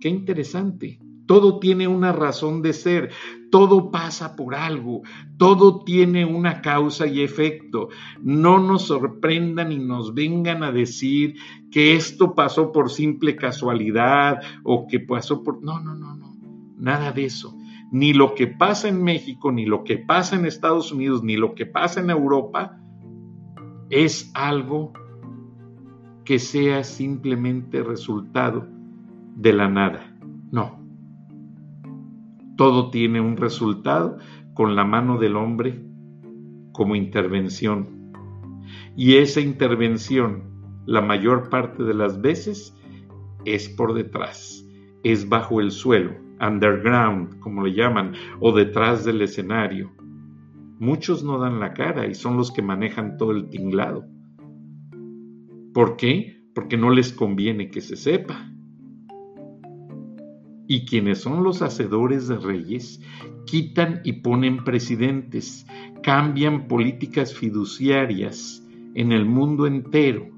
Qué 0.00 0.08
interesante. 0.08 1.01
Todo 1.32 1.60
tiene 1.60 1.88
una 1.88 2.12
razón 2.12 2.60
de 2.60 2.74
ser, 2.74 3.08
todo 3.50 3.90
pasa 3.90 4.36
por 4.36 4.54
algo, 4.54 5.00
todo 5.38 5.82
tiene 5.82 6.26
una 6.26 6.60
causa 6.60 7.06
y 7.06 7.22
efecto. 7.22 7.88
No 8.20 8.58
nos 8.58 8.88
sorprendan 8.88 9.72
y 9.72 9.78
nos 9.78 10.12
vengan 10.12 10.62
a 10.62 10.70
decir 10.70 11.36
que 11.70 11.94
esto 11.94 12.34
pasó 12.34 12.70
por 12.70 12.90
simple 12.90 13.34
casualidad 13.34 14.42
o 14.62 14.86
que 14.86 15.00
pasó 15.00 15.42
por... 15.42 15.64
No, 15.64 15.80
no, 15.80 15.94
no, 15.94 16.14
no, 16.14 16.36
nada 16.76 17.12
de 17.12 17.24
eso. 17.24 17.56
Ni 17.90 18.12
lo 18.12 18.34
que 18.34 18.46
pasa 18.48 18.88
en 18.88 19.02
México, 19.02 19.50
ni 19.50 19.64
lo 19.64 19.84
que 19.84 19.96
pasa 19.96 20.36
en 20.36 20.44
Estados 20.44 20.92
Unidos, 20.92 21.22
ni 21.22 21.38
lo 21.38 21.54
que 21.54 21.64
pasa 21.64 22.00
en 22.00 22.10
Europa 22.10 22.78
es 23.88 24.30
algo 24.34 24.92
que 26.26 26.38
sea 26.38 26.84
simplemente 26.84 27.82
resultado 27.82 28.68
de 29.34 29.52
la 29.54 29.70
nada. 29.70 30.14
No 30.50 30.81
todo 32.62 32.90
tiene 32.90 33.20
un 33.20 33.36
resultado 33.36 34.18
con 34.54 34.76
la 34.76 34.84
mano 34.84 35.18
del 35.18 35.34
hombre 35.34 35.84
como 36.70 36.94
intervención. 36.94 38.12
Y 38.96 39.16
esa 39.16 39.40
intervención, 39.40 40.44
la 40.86 41.00
mayor 41.00 41.50
parte 41.50 41.82
de 41.82 41.92
las 41.92 42.20
veces, 42.20 42.72
es 43.44 43.68
por 43.68 43.94
detrás, 43.94 44.64
es 45.02 45.28
bajo 45.28 45.60
el 45.60 45.72
suelo, 45.72 46.12
underground, 46.40 47.40
como 47.40 47.66
le 47.66 47.74
llaman, 47.74 48.12
o 48.38 48.52
detrás 48.52 49.04
del 49.04 49.22
escenario. 49.22 49.90
Muchos 50.78 51.24
no 51.24 51.40
dan 51.40 51.58
la 51.58 51.74
cara 51.74 52.06
y 52.06 52.14
son 52.14 52.36
los 52.36 52.52
que 52.52 52.62
manejan 52.62 53.16
todo 53.16 53.32
el 53.32 53.48
tinglado. 53.48 54.04
¿Por 55.74 55.96
qué? 55.96 56.40
Porque 56.54 56.76
no 56.76 56.90
les 56.90 57.12
conviene 57.12 57.72
que 57.72 57.80
se 57.80 57.96
sepa 57.96 58.51
y 60.72 60.86
quienes 60.86 61.20
son 61.20 61.44
los 61.44 61.60
hacedores 61.60 62.28
de 62.28 62.38
reyes 62.38 62.98
quitan 63.44 64.00
y 64.04 64.14
ponen 64.14 64.64
presidentes, 64.64 65.66
cambian 66.02 66.66
políticas 66.66 67.34
fiduciarias 67.34 68.66
en 68.94 69.12
el 69.12 69.26
mundo 69.26 69.66
entero, 69.66 70.30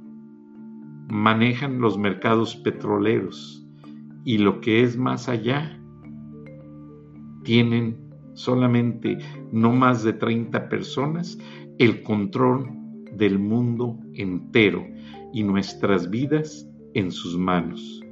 manejan 1.08 1.80
los 1.80 1.96
mercados 1.96 2.56
petroleros 2.56 3.64
y 4.24 4.38
lo 4.38 4.60
que 4.60 4.82
es 4.82 4.96
más 4.96 5.28
allá, 5.28 5.80
tienen 7.44 7.96
solamente 8.32 9.18
no 9.52 9.72
más 9.72 10.02
de 10.02 10.14
30 10.14 10.68
personas 10.68 11.38
el 11.78 12.02
control 12.02 12.72
del 13.12 13.38
mundo 13.38 14.00
entero 14.14 14.84
y 15.32 15.44
nuestras 15.44 16.10
vidas 16.10 16.68
en 16.94 17.12
sus 17.12 17.38
manos. 17.38 18.03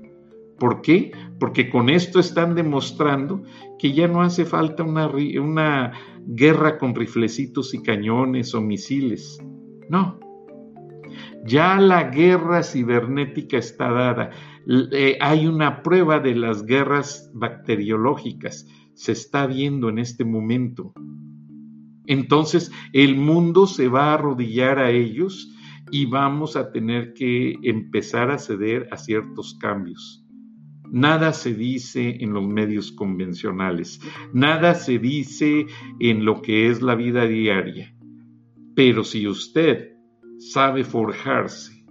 ¿Por 0.62 0.80
qué? 0.80 1.10
Porque 1.40 1.68
con 1.68 1.90
esto 1.90 2.20
están 2.20 2.54
demostrando 2.54 3.42
que 3.80 3.92
ya 3.92 4.06
no 4.06 4.22
hace 4.22 4.44
falta 4.44 4.84
una, 4.84 5.92
guerra 6.24 6.78
con 6.78 6.94
riflecitos 6.94 7.74
y 7.74 7.82
cañones 7.82 8.54
o 8.54 8.60
misiles. 8.60 9.40
No. 9.88 10.20
Ya 11.44 11.80
la 11.80 12.04
guerra 12.04 12.62
cibernética 12.62 13.58
está 13.58 13.90
dada. 13.90 14.30
Eh, 14.92 15.18
hay 15.20 15.48
una 15.48 15.82
prueba 15.82 16.20
de 16.20 16.36
las 16.36 16.64
guerras 16.64 17.28
bacteriológicas. 17.34 18.68
Se 18.94 19.10
está 19.10 19.48
viendo 19.48 19.88
en 19.88 19.98
este 19.98 20.24
momento. 20.24 20.92
Entonces 22.06 22.70
el 22.92 23.16
mundo 23.16 23.66
se 23.66 23.88
va 23.88 24.10
a 24.10 24.14
arrodillar 24.14 24.78
a 24.78 24.90
ellos 24.90 25.52
y 25.90 26.06
vamos 26.06 26.54
a 26.54 26.70
tener 26.70 27.14
que 27.14 27.58
empezar 27.64 28.30
a 28.30 28.38
ceder 28.38 28.86
a 28.92 28.96
ciertos 28.96 29.58
cambios. 29.60 30.21
Nada 30.94 31.32
se 31.32 31.54
dice 31.54 32.22
en 32.22 32.34
los 32.34 32.46
medios 32.46 32.92
convencionales, 32.92 33.98
nada 34.34 34.74
se 34.74 34.98
dice 34.98 35.64
en 36.00 36.26
lo 36.26 36.42
que 36.42 36.68
es 36.68 36.82
la 36.82 36.94
vida 36.94 37.26
diaria. 37.26 37.96
Pero 38.74 39.02
si 39.02 39.26
usted 39.26 39.96
sabe 40.38 40.84
forjarse 40.84 41.86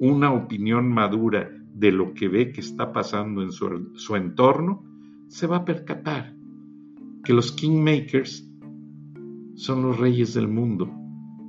una 0.00 0.32
opinión 0.32 0.92
madura 0.92 1.52
de 1.72 1.92
lo 1.92 2.14
que 2.14 2.26
ve 2.26 2.50
que 2.50 2.62
está 2.62 2.92
pasando 2.92 3.42
en 3.42 3.52
su, 3.52 3.92
su 3.94 4.16
entorno, 4.16 4.84
se 5.28 5.46
va 5.46 5.58
a 5.58 5.64
percatar 5.64 6.34
que 7.22 7.32
los 7.32 7.52
kingmakers 7.52 8.44
son 9.54 9.82
los 9.82 9.98
reyes 10.00 10.34
del 10.34 10.48
mundo 10.48 10.92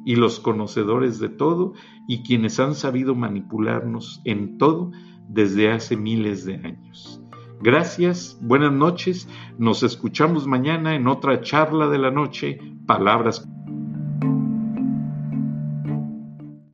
y 0.06 0.16
los 0.16 0.40
conocedores 0.40 1.18
de 1.18 1.30
todo 1.30 1.74
y 2.08 2.22
quienes 2.22 2.60
han 2.60 2.76
sabido 2.76 3.16
manipularnos 3.16 4.22
en 4.26 4.60
todo 4.60 4.92
desde 5.30 5.72
hace 5.72 5.96
miles 5.96 6.46
de 6.46 6.56
años. 6.56 7.22
Gracias, 7.62 8.38
buenas 8.42 8.72
noches, 8.72 9.28
nos 9.58 9.84
escuchamos 9.84 10.48
mañana 10.48 10.96
en 10.96 11.08
otra 11.08 11.42
charla 11.42 11.88
de 11.88 11.98
la 11.98 12.12
noche, 12.12 12.60
Palabras 12.86 13.48